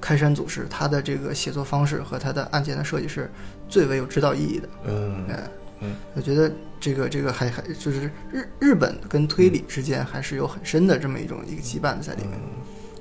[0.00, 3.30] 开山祖师，他的这个写作方式和他的案件的设计是
[3.68, 4.68] 最为有指导意义的。
[4.86, 5.42] 嗯哎，
[5.80, 6.50] 嗯我觉得
[6.80, 12.32] 这个这个还还就是日日本跟推理之间还是有很深的这么一种一个羁绊在里面。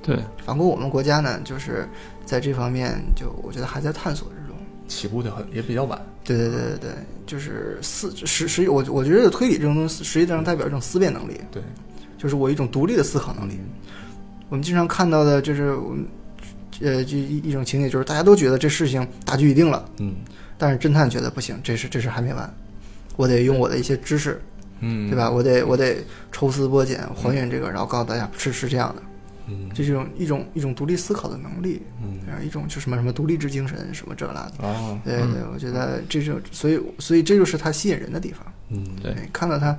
[0.03, 1.87] 对，反观我们国家呢，就是
[2.25, 4.55] 在这方面就我觉得还在探索之中。
[4.87, 6.91] 起步的很也比较晚，对对对对对，
[7.27, 11.61] 就是思实实我我觉得推理这种东西实际上代表一种思辨能力，对，
[12.17, 13.59] 就是我一种独立的思考能力。
[14.49, 16.05] 我们经常看到的就是我们
[16.81, 20.15] 呃就一一种情节，就是大家都觉得这事情大局已定了，嗯
[20.57, 22.51] 但是侦探觉得不行，这事这事还没完，
[23.15, 24.41] 我得用我的一些知识，
[24.79, 25.29] 嗯，对吧？？
[25.29, 25.97] 我得我得
[26.31, 29.01] 抽丝剥茧还原这个，然后告诉大家是是这样的，
[29.47, 29.69] 嗯。
[29.73, 32.19] 这是一种一种一种独立思考的能力，嗯。
[32.27, 34.53] 然后一种就什么什么独立之精神什么这那的。
[34.59, 38.45] 哦对对，我觉得这就所以所以这就是他吸引人的地方。
[38.69, 38.83] 嗯。
[39.01, 39.11] 对。
[39.11, 39.77] 哎看到他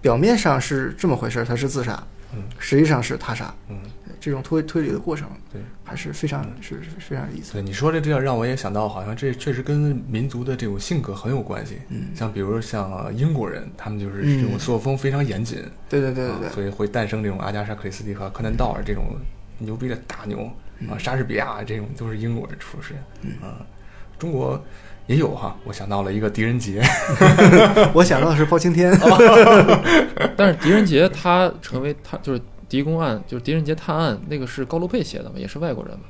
[0.00, 2.02] 表面上是这么回事，他是自杀，
[2.34, 2.42] 嗯。
[2.58, 3.54] 实际上是他杀。
[3.68, 3.78] 嗯，
[4.20, 7.52] 这种推推理的过程，对，还是非常是是非常有意思。
[7.52, 11.78] 对，你说这这样让我也想到，好像这确实跟民族的这种性格很有关系。
[11.88, 14.42] 嗯，像比如像呃英国人，他们就是嗯。
[14.42, 15.58] 这种作风非常严谨，
[15.88, 16.48] 对对对对。
[16.50, 19.16] 所以会诞生这种阿加莎·克里斯蒂和柯南道尔这种
[19.58, 20.88] 牛逼的大牛嗯。
[20.88, 22.96] 啊，莎士比亚这种都是英国人出身。
[23.40, 23.64] 啊。
[24.18, 24.62] 中国
[25.06, 26.80] 也有哈，我想到了一个狄仁杰，
[27.92, 28.92] 我想到的是包青天。
[30.36, 36.04] 但是狄仁杰他成为他就是狄公案，就是狄仁杰探案，那个是高罗佩写的嘛，也是外国人嘛，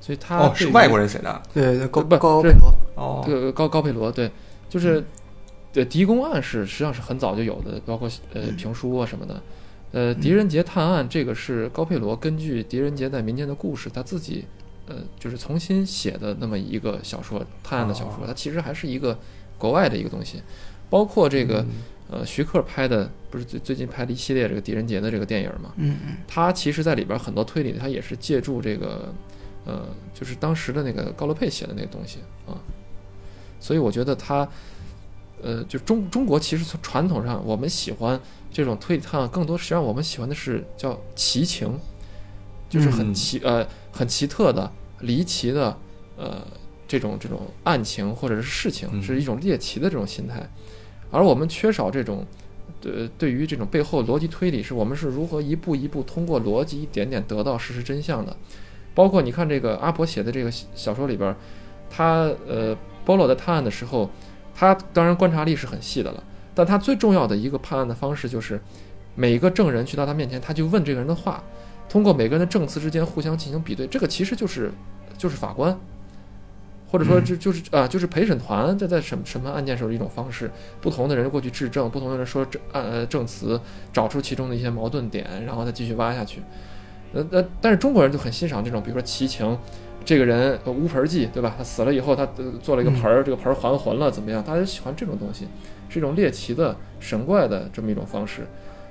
[0.00, 2.74] 所以他哦，是外国人，写的对对对，高不这高佩罗。
[2.94, 3.22] 哦。
[3.26, 4.30] 对，高高佩罗对，
[4.68, 5.02] 就是
[5.72, 9.42] 对狄公案是实际上是很早就有的，包括呃嗯评书啊什么的。
[9.90, 14.44] 呃，狄仁杰探案这个是高佩罗根据狄仁杰在民间的故事，他自己
[14.86, 19.18] 呃就是重新写的那么一个小说，探案的小说，它其实还是一个
[19.58, 20.42] 国外的一个东西，
[20.90, 21.64] 包括这个
[22.10, 26.16] 呃徐克拍的，不是最最近拍的一系列这个狄仁杰的这个电影嘛，嗯嗯。
[26.26, 29.14] 他其实在里边很多推理，他也是借助这个，
[29.64, 32.58] 呃，就是当时的那个高罗佩写的那个东西啊，
[33.60, 34.46] 所以我觉得他，
[35.40, 38.20] 呃，就中中国其实从传统上，我们喜欢
[38.52, 41.78] 这种推理探案，更多实际上我们喜欢的是叫奇情，
[42.68, 43.14] 就是很嗯。
[43.14, 44.68] 奇、呃很奇特的、
[45.00, 45.76] 离奇的
[46.16, 46.44] 呃
[46.88, 50.50] 这种这种案情或者是事情，嗯是一种猎奇的这种心态，
[51.10, 52.26] 而我们缺少这种。
[52.84, 58.36] 呃，对于这种背后逻辑推理，是我们是如何一步一步通过逻辑一点点得到事实真相的。
[58.92, 61.36] 包括你看这个阿婆写的这个小说里边儿，
[61.88, 64.10] 他呃，波洛在探案的时候，
[64.52, 66.24] 他当然观察力是很细的了，
[66.56, 68.60] 但他最重要的一个判案的方式就是，
[69.14, 71.44] 每一个证人去到他面前，他就问这个人的话，
[71.92, 74.72] 通过每个人的证词之间互相进行比对，这个其实就是
[75.18, 75.78] 就是法官，
[76.90, 83.60] 或者说这就是啊，就是陪审团在在审审判案件时候的一种方式，不同的人过去质证，不同的人说证呃证词，
[83.92, 86.40] 找出其中的一些矛盾点，然后再继续挖下去。
[87.12, 89.58] 呃呃，但是中国人就很欣赏这种，比如说齐情，
[90.02, 91.54] 这个人呃乌盆记，对吧？
[91.58, 94.42] 他死了以后，他呃做了一个盆儿，这个盆儿还魂了，怎么样？
[94.42, 95.46] 大家喜欢这种东西，
[95.90, 98.46] 是一种猎奇的神怪的这么一种方式，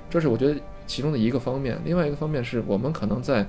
[0.08, 0.54] 这是我觉得
[0.92, 1.78] 其中的一个方面。
[1.84, 3.46] 另外一个方面是我们可能在。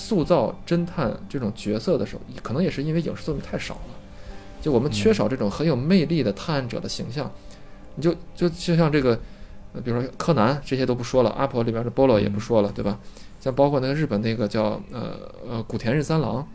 [0.00, 3.94] 塑造侦探这种角色的时候，可能也是因为影视作品太少了，
[4.62, 7.28] 就我们缺少这种很有魅力的探案者的形象。
[7.96, 9.16] 你就就就像这个，
[9.82, 12.96] 比如说柯南这些都不说了，阿婆里边的波罗也不说了，对吧？
[13.40, 15.18] 像包括那个日本那个叫呃
[15.50, 16.46] 呃古田任三郎，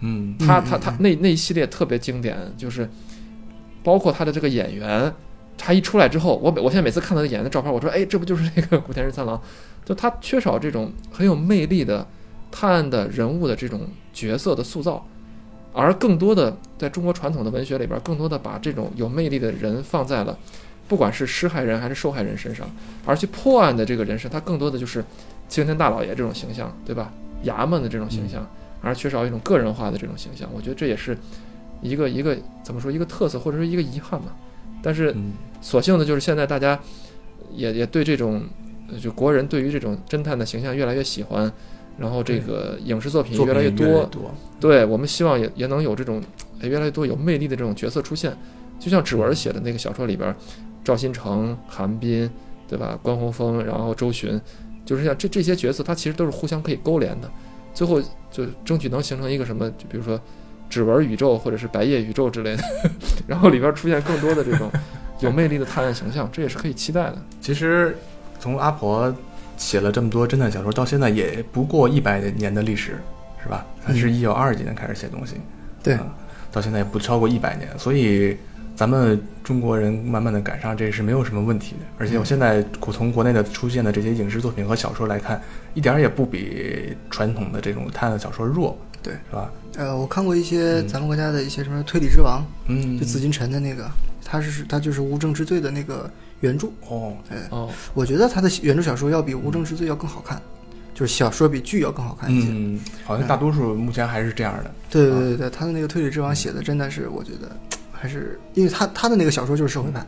[0.00, 2.86] 嗯，他他他那那一系列特别经典，就是
[3.82, 5.10] 包括他的这个演员，
[5.58, 9.40] 他一出来之后，我每我现在每次看到他演的照片，我说哎，这不就是那个 古田任三郎？
[9.84, 12.06] 就他缺少这种很有魅力的。
[12.48, 13.80] 探案的人物的这种
[14.14, 15.04] 角色的塑造，
[15.74, 20.38] 而更多的在中国传统的文学里边，更多的把这种有魅力的人放在了，
[20.88, 22.66] 不管是施害人还是受害人身上，
[23.04, 25.04] 而去破案的这个人是他更多的就是
[25.48, 27.12] 青天大老爷这种形象，对吧？
[27.44, 28.48] 衙门的这种形象，
[28.80, 30.48] 而缺少一种个人化的这种形象。
[30.54, 31.18] 我觉得这也是
[31.82, 34.28] 一个一个怎么说一个特色，或者说一个遗憾嘛。
[34.86, 35.12] 但是
[35.60, 36.78] 所幸的就是现在大家
[37.50, 38.44] 也也对这种
[39.02, 41.52] 就国人对于这种侦探的形象越来越喜欢。
[41.98, 44.06] 然后这个影视作品越来越多，
[44.60, 46.22] 对我们希望也也能有这种
[46.60, 48.36] 越来越多有魅力的这种角色出现，
[48.78, 50.36] 就像指纹写的那个小说里边，
[50.84, 52.30] 赵新成、韩冰，
[52.68, 52.98] 对吧？
[53.02, 54.38] 关宏峰，然后周巡，
[54.84, 57.30] 就是像这这些角色，他其实都是互相可以勾连的，
[57.72, 57.98] 最后
[58.30, 60.20] 就争取能形成一个什么，就比如说
[60.68, 62.62] 指纹宇宙或者是白夜宇宙之类的，
[63.26, 64.70] 然后里边出现更多的这种
[65.20, 67.16] 有魅力的探案形象，这也是可以期待的。
[67.40, 67.96] 其实
[68.38, 69.14] 从阿婆。
[69.58, 73.00] 写了这么多侦探小说，到现在也不过一百年的历史，
[73.42, 73.64] 是吧？
[73.82, 75.36] 他是一九二几年开始写东西，
[75.82, 75.98] 对，
[76.52, 78.36] 到现在也不超过一百年，所以
[78.74, 81.86] 咱们中国人慢慢的赶上，这是没有什么问题的。
[81.96, 82.62] 而且我现在
[82.92, 85.40] 从国内的出现的这些影视作品和小说来看，
[85.72, 88.76] 一点也不比传统的这种探案小说弱，
[89.06, 89.50] 对，是吧？
[89.76, 93.90] 呃，我看过一些咱们国家的一些什么推理之王，嗯，就紫禁城的那个，
[94.24, 96.10] 他是他就是无证之罪的那个。
[96.40, 100.38] 原著哦，哎哦，我觉得他的原著小说要比《无证之罪》要更好看，
[100.94, 102.48] 就是小说比剧要更好看一些。
[102.50, 104.70] 嗯，好像大多数目前还是这样的。
[104.90, 107.56] 对对对对，他的那个推理之王写的真的是，我觉得
[107.90, 110.04] 还是因为他他的那个小说就是社会派。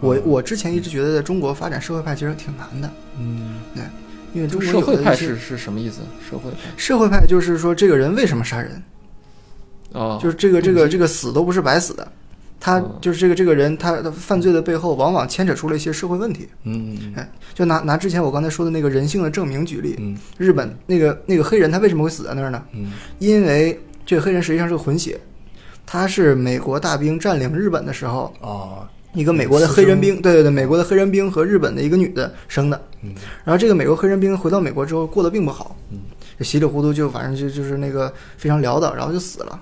[0.00, 2.90] 我我之前一直觉得在中国发展社会派其实挺难的。
[3.18, 3.84] 嗯，对，
[4.32, 6.00] 因为中国社会派是是什么意思？
[6.28, 8.82] 社会派社会派就是说这个人为什么杀人？
[9.92, 12.06] 哦，就是这个这个这个死都不是白死的。
[12.60, 16.48] 他就是这个这个人，他的犯罪的背后往往牵扯出了一些社会问题。
[16.64, 22.60] 嗯，哎，就拿拿之前我刚才说的那个人性的证明举例，嗯，日本那个那个黑人他为什么会死在那儿呢？
[22.72, 25.20] 嗯，因为这个黑人实际上是个混血，
[25.86, 28.84] 他是美国大兵占领日本的时候，哦，
[29.14, 32.80] 一个美国的黑人兵，对对对，美国的黑人兵和日本的一个女的生的。
[33.02, 33.12] 嗯，
[33.44, 35.98] 然后这个美国黑人兵回到美国之后过得并不好，嗯，
[36.44, 39.60] 稀里糊涂就反正就就是那个非常潦倒，然后就死了。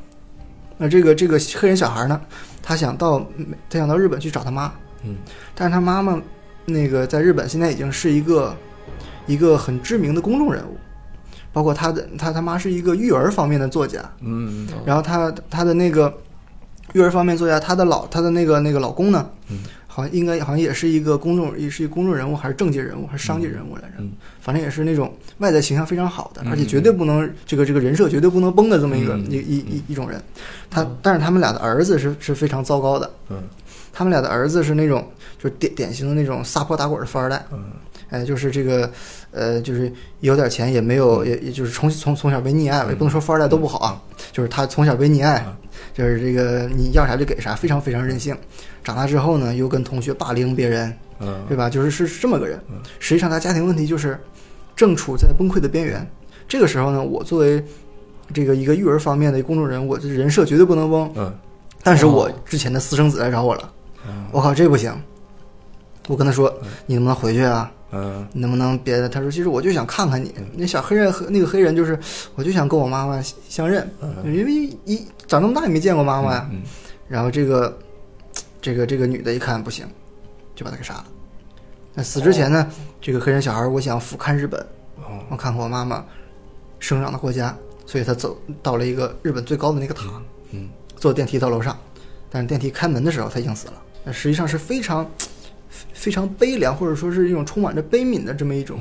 [0.79, 2.21] 那这个这个黑人小孩呢？
[2.63, 3.25] 他想到
[3.71, 4.73] 他想到日本去找他妈，
[5.05, 5.17] 嗯，
[5.55, 6.21] 但是他妈妈
[6.65, 8.55] 那个在日本现在已经是一个
[9.27, 10.77] 一个很知名的公众人物，
[11.53, 16.13] 包括他的他他妈是一个育儿方面的作家，嗯，然后他他的那个
[17.01, 19.59] 育儿方面作家，她的老她的那个那个老公呢，嗯。
[19.89, 23.95] 好像应该好像也是一个公众，也是一个公众人物，还是政界人物，还是商界人物来着？
[24.01, 30.21] 嗯，反正也是那种外在形象非常好的，而且绝对不能这个这个人设绝对不能崩的这么一个一一一一种人。
[30.69, 33.11] 他但是他们俩的儿子是是非常糟糕的。
[33.31, 33.43] 嗯，
[33.91, 35.03] 他们俩的儿子是那种
[35.39, 37.43] 就是典典型的那种撒泼打滚的富二代。
[37.51, 37.65] 嗯，
[38.11, 38.93] 哎，就是这个
[39.31, 39.91] 呃，就是
[40.21, 43.99] 有点钱，也没有，也也就是从从从小被溺爱，也不能说富二代都不好啊，
[44.31, 45.43] 就是他从小被溺爱，
[45.97, 48.37] 就是这个你要啥就给啥，非常非常任性。
[48.85, 51.71] 长大之后呢，又跟同学霸凌别人，嗯，对吧？
[51.71, 52.61] 就是是是这么个人。
[52.99, 54.19] 实际上他家庭问题就是
[54.77, 56.07] 正处在崩溃的边缘。
[56.47, 57.65] 这个时候呢，我作为
[58.35, 61.11] 这个一个育儿方面的公众人物，这人设绝对不能崩。
[61.17, 61.35] 嗯，
[61.83, 63.73] 但是我之前的私生子来找我了，
[64.31, 64.93] 我靠，这不行。
[66.09, 67.73] 我跟他说，你能不能回去啊？
[67.93, 69.09] 嗯，能不能别的？
[69.09, 70.35] 他说，其实我就想看看你。
[70.55, 71.99] 那小黑人和那个黑人就是，
[72.35, 73.89] 我就想跟我妈妈相认，
[74.25, 74.53] 因为
[74.85, 76.51] 一长这么大也没见过妈妈呀。
[77.09, 77.79] 然后这个。
[78.59, 79.87] 这个这个女的一看不行，
[80.57, 81.05] 就把他给杀了。
[81.95, 82.69] 那死之前呢，
[83.01, 84.67] 这个黑人小孩，我想俯瞰日本，
[85.31, 86.05] 我看看我妈妈
[86.81, 90.21] 生长的国家，所以他走到了一个日本最高的那个塔，
[90.51, 91.79] 嗯，坐电梯到楼上，
[92.29, 93.75] 但是电梯开门的时候他已经死了。
[94.03, 95.09] 那实际上是非常
[95.97, 98.79] 非常悲凉，或者说是一种充满着悲悯的这么一种，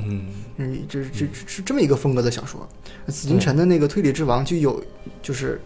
[0.56, 2.68] 嗯，这这是这么一个风格的小说。
[3.08, 4.82] 紫禁城的那个推理之王就有
[5.22, 5.60] 就是。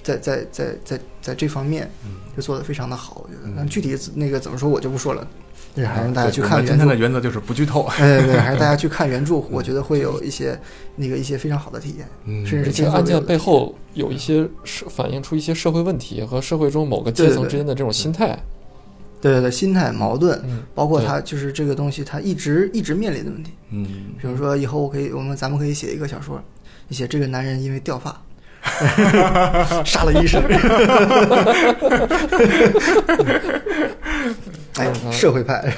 [0.00, 3.52] 在在在在在这方面嗯就做的非常的好，我觉得嗯。
[3.54, 5.28] 那具体那个怎么说我就不说了，
[5.76, 6.96] 就是还是大家去看原著今天的。
[6.96, 7.82] 原则就是不剧透。
[7.98, 10.58] 哎，对，还是大家 去看原著，我觉得会有一些
[10.96, 18.28] 那个一些非常好的体验，嗯甚至是这个案件背后有一些社反映出一些社会问题和社会中某个阶对对对层之间的这种心态。
[18.28, 18.57] 对对对，
[19.50, 23.52] 心态矛盾，嗯，包括他就是这个东西，他一直一直面临的问题。
[23.70, 23.86] 嗯，
[24.20, 26.42] 比如说，以后我可以，我们咱们可以写一个小说，
[26.88, 28.22] 你写这个男人因为掉发。
[29.86, 30.42] 杀了医生，
[34.74, 35.72] 哎，社会派，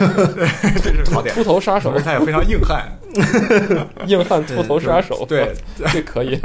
[0.82, 1.32] 这是槽点。
[1.34, 2.90] 秃头杀手，他也非常硬汉。
[4.08, 5.54] 硬汉秃头杀手，对
[5.92, 6.40] 这可以。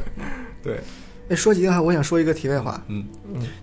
[0.61, 0.81] 对，
[1.29, 3.05] 哎，说起硬汉，我想说一个题外话，嗯。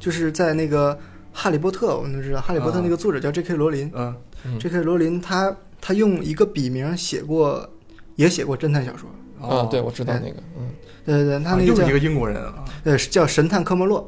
[0.00, 0.94] 就是在那个
[1.32, 3.54] 《哈利波特》，我们都知道，《哈利波特》那个作者叫 J.K.
[3.54, 4.14] 罗琳、嗯
[4.44, 7.68] 嗯 j k 罗琳他他用一个笔名写过，
[8.16, 9.08] 也写过侦探小说。
[9.40, 10.68] 啊，对，我知道那个，嗯，
[11.04, 13.98] 对对对，他那个又是一个英国人啊呃是叫神探科莫洛。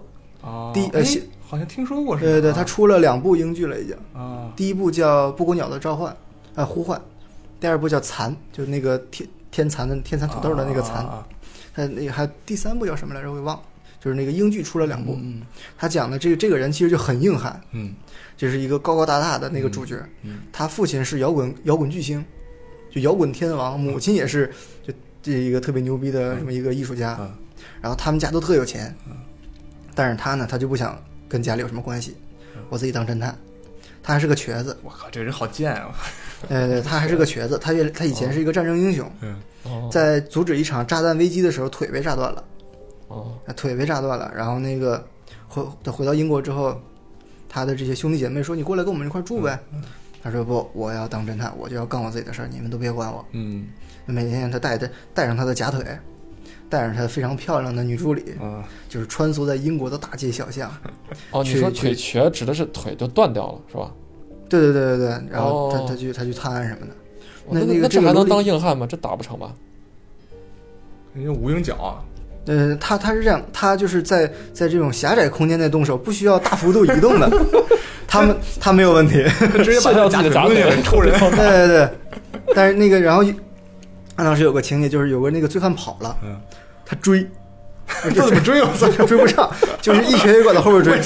[0.42, 2.30] 啊哎第一呃写好像听说过是吧？
[2.30, 3.96] 对对对，他出了两部英剧了已经。
[4.12, 6.12] 啊第一部叫《布谷鸟的召唤》，
[6.54, 6.98] 呃，呼唤；
[7.58, 11.04] 第二部叫《蚕》，就是那个天天蚕的天蚕土豆的那个蚕。
[11.04, 11.26] 啊
[11.74, 13.28] 他那个还第三部叫什么来着？
[13.28, 13.62] 我给忘了。
[14.04, 15.40] 就是那个英剧出了两部，嗯
[15.78, 17.94] 他讲的这个这个人其实就很硬汉，嗯。
[18.36, 19.96] 就是一个高高大大的那个主角。
[20.22, 22.22] 嗯他父亲是摇滚摇滚巨星，
[22.90, 24.52] 就摇滚天王，母亲也是
[24.82, 24.92] 就
[25.22, 27.16] 这一个特别牛逼的这么一个艺术家。
[27.18, 27.32] 嗯。
[27.80, 28.94] 然后他们家都特有钱，
[29.94, 32.14] 但是他呢，他就不想跟家里有什么关系，
[32.68, 33.34] 我自己当侦探。
[34.02, 35.94] 他还是个瘸子，我靠，这个人好贱啊！
[36.46, 39.40] 对 对，他还是个瘸子，他原他以前是一个战争英雄，嗯。
[39.62, 42.44] 哦，在阻止一场炸弹危机的时候，腿被炸断了，
[43.08, 45.04] 哦，啊腿被炸断了，然后那个
[45.48, 46.80] 回他回到英国之后，
[47.48, 49.58] 他的这些兄弟姐妹说：“你过来跟我们一块住呗。”
[50.22, 53.24] 他说：“不，我要当侦探，我就要干我自己的事儿，你们都别管我。
[53.32, 53.66] 嗯”
[54.06, 55.82] 每天他带着带上他的假腿，
[56.68, 60.70] 带上他非常漂亮的女助理，嗯就是穿梭在英国的大街小巷。
[61.30, 63.92] 哦，你说腿瘸指的是腿就断掉了是吧？
[64.48, 66.92] 对对对对对，然后他、哦他去他去探案什么的。
[67.46, 68.86] 哦那那那个那这还能当硬汉吗？
[68.86, 69.54] 这打不成吧？
[71.14, 72.04] 人家无影脚啊，
[72.46, 77.30] 呃，他他是这样，他就是在在这种狭窄空间内动手，不需要大幅度移动的，
[78.06, 79.24] 他们他没有问题。
[79.62, 81.18] 直接把卸掉他自己的假腿假腿扔进去抽人。
[81.36, 81.88] 对对对，
[82.54, 83.22] 但是那个然后，
[84.16, 86.36] 安当时有个情节，就是有个那个罪犯跑了，嗯，
[86.84, 87.26] 他追，
[88.04, 88.88] 这怎么追我操？
[89.06, 90.98] 追不上，就是一瘸一拐的后边追。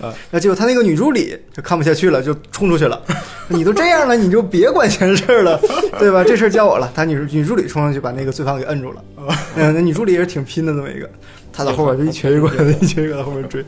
[0.00, 3.00] 啊那结果他那个女助理就看不下去了，就冲出去了。
[3.48, 5.60] 你都这样了，你就别管闲事儿了，
[5.98, 6.22] 对吧？
[6.24, 6.90] 这事儿交我了。
[6.94, 9.04] 他女女助理冲上去把那个罪犯给摁住了。
[9.56, 11.08] 嗯，那女助理也是挺拼的那么一个，
[11.52, 13.64] 他在后边就一瘸一拐的，一瘸一拐的后边追，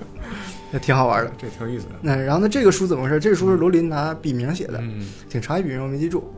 [0.72, 1.30] 也挺好玩的。
[1.38, 1.92] 这挺有意思的。
[2.02, 3.18] 那然后呢，这个书怎么回事？
[3.20, 6.32] 这个书是罗琳拿笔名写的，嗯挺长一笔名，我没记住。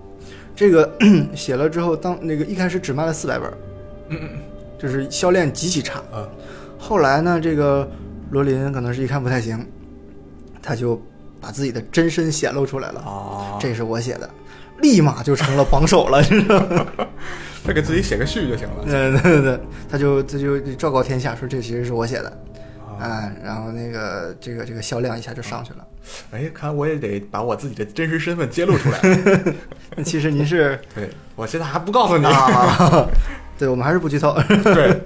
[0.55, 0.93] 这个
[1.35, 3.51] 写了之后，当那个一开始只卖了四百本，
[4.11, 4.29] 嗯嗯
[4.81, 5.99] 就是销量极其差。
[6.11, 6.27] 啊
[6.83, 7.87] 后来呢，这个
[8.31, 9.65] 罗琳可能是一看不太行，
[10.63, 11.01] 他就
[11.39, 13.03] 把自己的真身显露出来了。
[13.05, 14.29] 哦，这是我写的，
[14.79, 16.87] 立马就成了榜首了，你知道吗？
[17.63, 18.83] 他给自己写个序就行了。
[18.89, 19.61] 对对对对，
[19.91, 22.33] 他就他就昭告天下说这其实是我写的，
[22.99, 25.87] 啊，啊，然后那个这个这个销量一下就上去了。
[26.31, 28.99] 哎，看来我也得把我自己的真实身份揭露出来。
[29.95, 32.25] 那其实您是 对我现在还不告诉你。
[32.25, 33.07] 啊，
[33.61, 34.35] 对我们还是不剧透。
[34.65, 34.99] 对，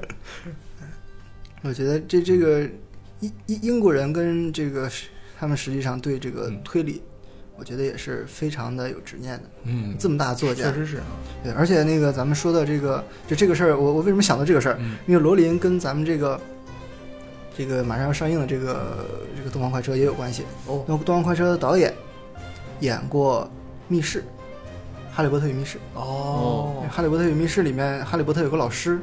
[1.63, 2.61] 我觉得这这个
[3.19, 4.89] 英英英国人跟这个
[5.37, 7.03] 他们实际上对这个嗯推理，
[7.59, 9.43] 我觉得也是非常的有执念的。
[9.65, 11.05] 嗯，这么大作家确，实是啊。
[11.43, 14.77] 对，而且那个咱们说的这个就这个事儿，我我为什么想到这个事儿？
[14.79, 16.41] 嗯因为罗琳跟咱们这个
[17.59, 19.05] 这个马上要上映的这个
[19.37, 20.45] 这个《东方快车》也有关系。
[20.67, 21.93] 哦那《东方快车》的导演
[22.79, 23.45] 演过
[23.89, 24.21] 《密室》，
[25.15, 25.79] 《哈利波特与密室》。
[25.99, 28.99] 哦《哈利波特与密室》里面，哈利波特有个老师，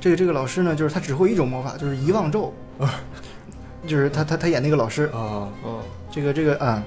[0.00, 2.52] 这个这个老师呢，就是他只会一种魔法，就是遗忘咒，
[3.86, 5.78] 就是他他他演那个老师，啊，嗯，
[6.10, 6.82] 这个这个啊、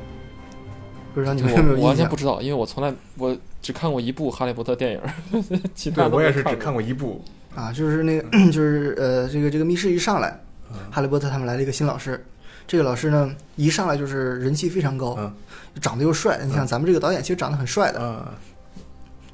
[1.14, 1.82] 不知道你们有没有印象？
[1.82, 2.16] 我我完全不？
[2.16, 5.02] 知道，因为我从来我只看过一部《哈利波特》电影，
[5.76, 7.24] 其他都对我也是只看过一部。
[7.56, 10.40] 啊，就是那个 就是呃，这个这个密室一上来，
[10.72, 10.78] 嗯。
[10.92, 12.24] 哈利波特他们来了一个新老师，
[12.68, 15.34] 这个老师呢一上来就是人气非常高，嗯
[15.80, 18.34] 长得又帅，你像咱们这个导演其实长得很帅的，啊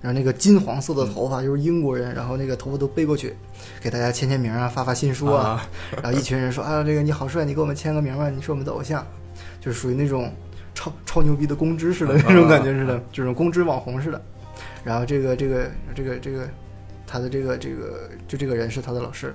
[0.02, 3.34] 然后那个金黄色的头发又是英国人，然后那个头发都背过去，
[3.80, 5.70] 给大家签签名啊，发发新书啊，啊。
[6.03, 9.06] 然后一群人说啊，这个你好帅，你给我们签个名吧，你是我们的偶像，
[9.61, 10.30] 就是属于那种
[10.76, 14.22] 超超牛逼的公知似的那种感觉似的，就是公知网红似的。
[14.84, 16.49] 然后这个这个这个这个
[17.07, 19.34] 他的这个这个就这个人是他的老师，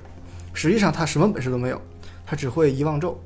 [0.53, 1.81] 实际上他什么本事都没有，
[2.27, 3.19] 他只会遗忘咒，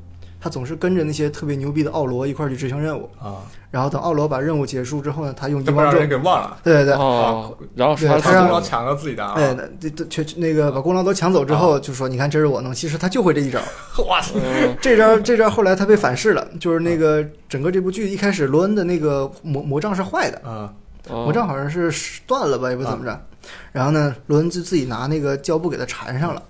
[0.43, 3.39] 他总是跟着那些特别牛逼的奥罗一块儿去执行任务，啊，
[3.71, 13.61] 然后等奥罗把任务结束之后呢，他用遗忘咒这不让人，给忘了，对对对，哦，然后是他让把功劳抢了自己的啊，哎，那这这全那个把功劳都抢走之后，就说你看这是我弄，其实他就会这一招。
[14.09, 14.77] 哇塞，嗯。
[14.81, 20.75] 这招这招后来他被反噬了，就是那个整个这部剧一开始罗恩的那个魔魔杖是坏的，啊。
[21.09, 21.23] 哦。
[21.23, 23.27] 魔杖好像是断了吧，也不怎么着。
[23.71, 26.43] 然后呢，罗恩就自己拿那个胶布给他缠上了，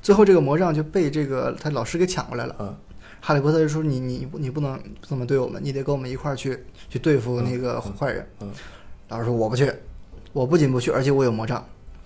[0.00, 2.54] 最后这个魔杖就被这个他老师给抢过来了。
[2.60, 2.74] 嗯
[3.24, 6.58] 哈利波特就说你你你不能这么对我们，你得跟我们一块儿去
[6.90, 8.26] 去对付那个坏人。
[8.40, 8.50] 嗯
[9.08, 9.70] 老师说我不去，
[10.32, 11.62] 我不仅不去，而且我有魔杖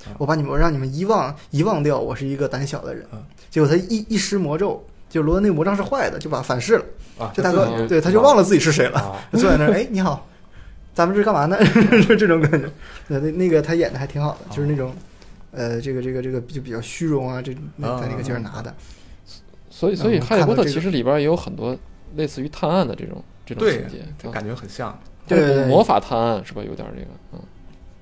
[0.08, 3.22] 嗯，我把你们我让你们遗忘遗忘掉我是一个胆小的人嗯。
[3.48, 6.84] 结果他一一施魔咒，就罗恩那个魔杖是坏的，就把反噬了。
[7.16, 10.28] 啊，这大哥对他就忘了自己是谁了，啊，坐在那儿，哎，你好，
[10.92, 11.56] 咱们这是干嘛呢？
[12.06, 12.68] 就这种感觉。
[13.08, 14.92] 对，那那个他演的还挺好的，就是那种，
[15.52, 18.74] 呃，这个这个这个就比较虚荣啊，这那他那个劲儿拿的。
[19.78, 21.76] 所以所以嗯《哈利波特其实里边也有很多
[22.14, 25.66] 类似于探案的这种这种情节，就感觉很像，对对对。
[25.66, 26.62] 魔法探案是吧？
[26.66, 27.40] 有点这个，嗯，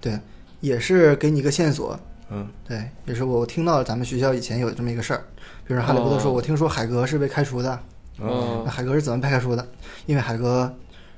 [0.01, 0.17] 对
[0.61, 1.99] 也是给你一个线索，
[2.31, 2.47] 嗯。
[2.65, 5.25] 对，也是我听到咱们学校以前有这么一个事儿，
[5.67, 6.35] 比如说哈利波特说，哦。
[6.35, 7.77] 我听说海格是被开除的，
[8.21, 9.67] 嗯嗯那海格是怎么被开除的？
[10.07, 10.73] 因为海格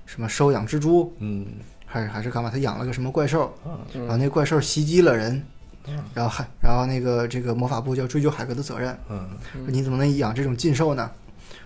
[0.06, 1.46] 什么收养蜘蛛，嗯。
[1.84, 2.48] 还是还是干嘛？
[2.50, 3.78] 他养了个什么怪兽，嗯。
[4.06, 5.42] 然后那怪兽袭击了人嗯，
[6.14, 9.28] 然后海，然后那个这个魔法部就要追究海格的责任，嗯
[9.66, 11.10] 你怎么能养这种禁兽呢？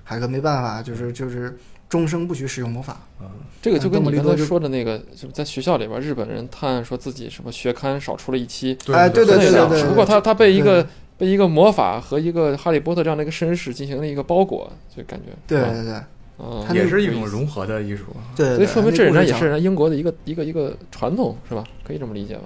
[0.02, 3.00] 海格没办法，就是就是终生不许使用魔法。
[3.20, 3.26] 嗯
[3.62, 10.86] 这个就跟你刚才说的那个，就是在学校里边，日本人探案说自己什么学刊少出了一期，哎对对很像对对只不过他他被一个
[11.18, 15.94] 被一个魔法和一个哈利波特这样的一个绅士进行了一个包裹，就感觉啊对对对
[16.42, 19.44] 嗯也是一种融合的艺术，对，所以说明这人家也是。
[19.44, 21.62] 人家英国的一个一个一个传统，是吧？
[21.84, 22.44] 可以这么理解吧？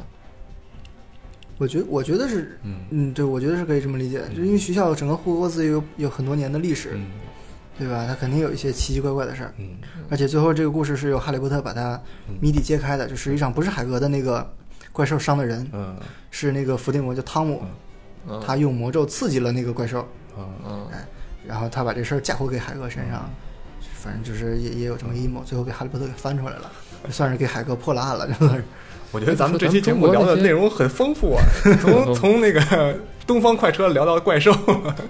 [1.59, 2.77] 我觉我觉得是，嗯。
[2.91, 7.07] 嗯，对，我觉得是可以这么理解，就因为学校整个霍格沃兹有有很多年的历史，嗯。
[7.77, 8.05] 对吧？
[8.07, 9.77] 它肯定有一些奇奇怪怪的事儿，嗯。
[10.09, 12.37] 而且最后这个故事是由哈利波特把它嗯。
[12.41, 14.49] 谜底揭开的，就实际上不是海格的那个
[14.93, 15.97] 怪兽伤的人，嗯。
[16.31, 17.63] 是那个伏地魔叫汤姆，
[18.29, 20.07] 嗯，他用魔咒刺激了那个怪兽，
[20.39, 20.47] 嗯。
[20.69, 20.87] 嗯。
[21.47, 23.29] 然后他把这事儿嫁祸给海格身上，
[23.95, 26.71] 反正就是也也有这么个阴谋，最后给哈利波特给翻出来了，
[27.11, 28.65] 算是给海格破了案了，这算是。
[29.15, 31.43] 我觉得咱们这期节目聊的内容很丰富啊，
[31.81, 34.53] 从从那个东方快车聊到怪兽，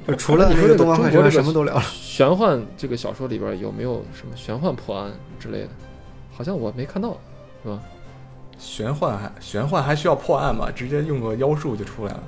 [0.07, 1.83] 就除了那你说这个个东方快车，什么都聊了。
[1.91, 5.11] 玄幻这个小说里边有没有什么玄幻破案
[5.41, 5.69] 之类的？
[6.37, 7.17] 好像我没看到，
[7.63, 7.81] 是吧？
[8.59, 10.69] 玄幻还玄幻还需要破案吗？
[10.71, 12.23] 直接用个妖术就出来了，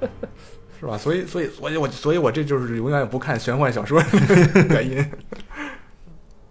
[0.80, 0.98] 是吧？
[0.98, 5.10] 所以所以所以我所以我这就是永远不看玄幻小说的原因，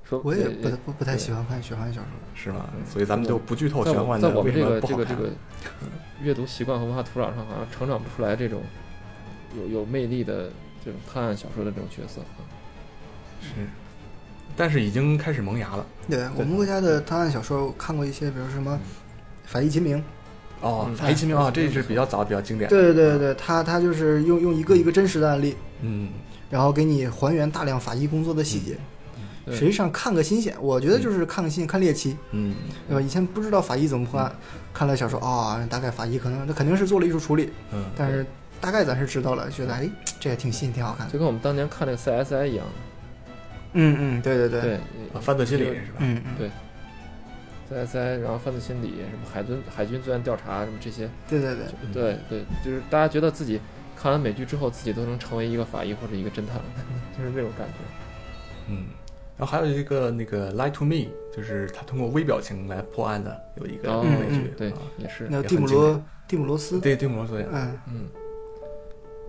[0.07, 2.09] 说我也不呃不不太喜欢看玄幻小说。
[2.35, 2.69] 是吗？
[2.87, 5.29] 所以咱们就不剧透玄幻的我在我们这个这个这个
[6.21, 8.61] 阅读习惯和文化土壤上，好像成长不出来这种
[9.57, 10.49] 有有魅力的
[10.83, 12.39] 这种探案小说的这种角色啊。
[13.41, 13.49] 是，
[14.55, 15.85] 但是已经开始萌芽了。
[16.09, 18.79] 对我们国家的探案小说，看过一些，比如什么
[19.49, 19.97] 《法医秦明》。
[20.61, 22.69] 哦，嗯法医秦明啊，这是比较早、比较经典。
[22.69, 26.09] 对对对对，他他就是用用一个一个真实的案例，嗯，
[26.49, 28.71] 然后给你还原大量法医工作的细节。
[28.73, 28.79] 对
[29.53, 32.55] 实际上看个新鲜，我觉得就是看个新鲜，看猎奇，嗯。
[32.87, 33.01] 对吧？
[33.01, 34.31] 以前不知道法医怎么破案，
[34.73, 38.25] 看了小说啊、大概法医可能那肯定是做了艺术处理，嗯，但是
[38.59, 39.89] 大概咱是知道了，觉得哎，
[40.19, 41.07] 这也挺新，挺好看。
[41.11, 42.65] 就跟我们当年看那个 CSI 一样，
[43.73, 44.73] 嗯嗯，对对对，对
[45.13, 45.97] 啊犯罪心理是吧？
[45.99, 46.49] 嗯嗯，对。
[47.67, 53.59] CSI，然后犯罪心理，什么海军海军罪案调查，什么这些，对对对，嗯对对，就是大家觉得自己
[53.99, 56.61] 看完美剧之后，自己都能成为一个法医或者一个侦探，
[57.17, 57.73] 就是那种感觉。
[58.69, 58.85] 嗯，
[59.37, 60.95] 然后还有一个那个《Lie to Me》，
[61.35, 67.47] 就是他通过微表情来破案的，有一个哦美剧，对啊，也是，那蒂姆罗蒂姆罗斯，对蒂姆罗斯演。
[67.51, 68.07] 嗯，嗯，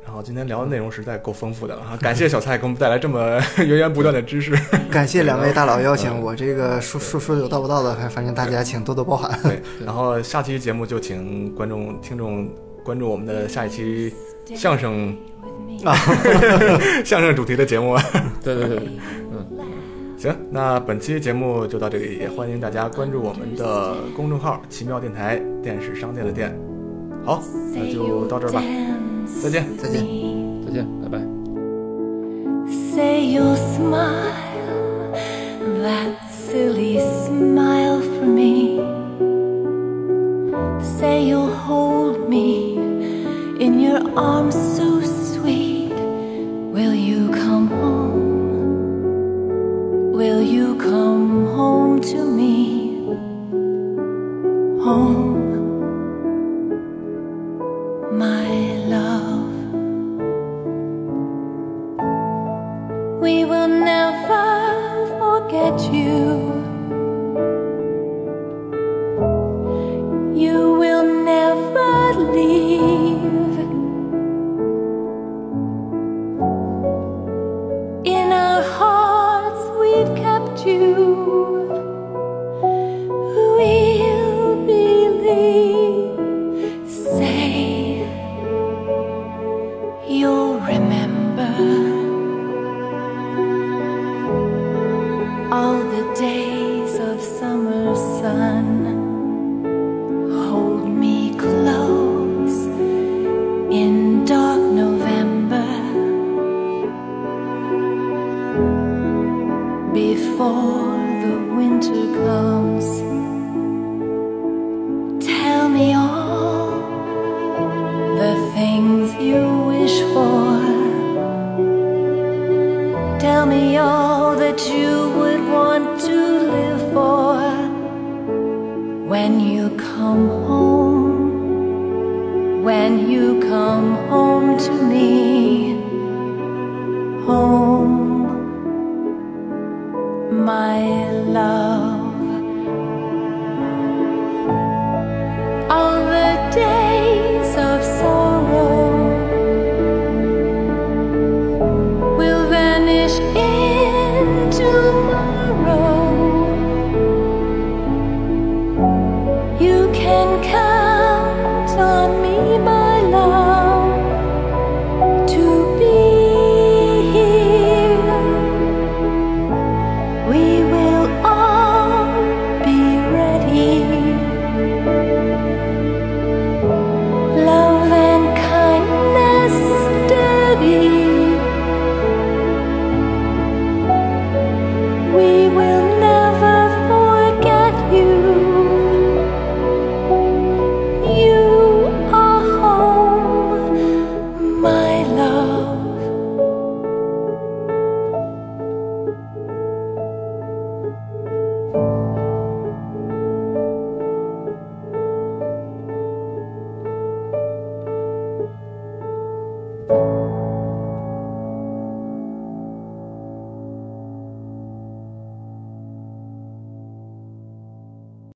[0.04, 4.56] 然后今天聊的内容实在够丰富的了哈，感谢小蔡给我们带来这么源源不断的知识。
[4.88, 9.36] 感谢两位大佬邀请， 嗯我这个说说说的有道不道的，还反正大家请多多包涵。
[9.42, 12.48] 对，然后下期节目就请观众、听众
[12.84, 14.14] 关注我们的下一期
[14.54, 15.16] 相声
[15.84, 15.92] 啊，
[17.04, 17.98] 相声主题的节目。
[18.44, 18.88] 对对对对，
[20.26, 26.52] 行，那本期节目就到这里，也欢迎大家关注我们的公众号“奇妙电台”，电是商店的店。
[27.24, 27.40] 好，
[27.72, 28.60] 那就到这儿吧，
[29.40, 29.64] 再见。
[29.78, 30.04] 再见。
[30.66, 31.24] 再见，拜拜。
[32.68, 34.32] Say you'll smile,
[35.80, 38.80] that silly smile for me.
[40.80, 42.76] Say you'll hold me
[43.60, 45.92] in your arms so sweet.
[46.72, 48.15] Will you come home?
[50.16, 53.04] Will you come home to me?
[54.82, 55.44] Home,
[58.16, 58.48] my
[58.94, 59.52] love.
[63.20, 64.48] We will never
[65.20, 66.55] forget you.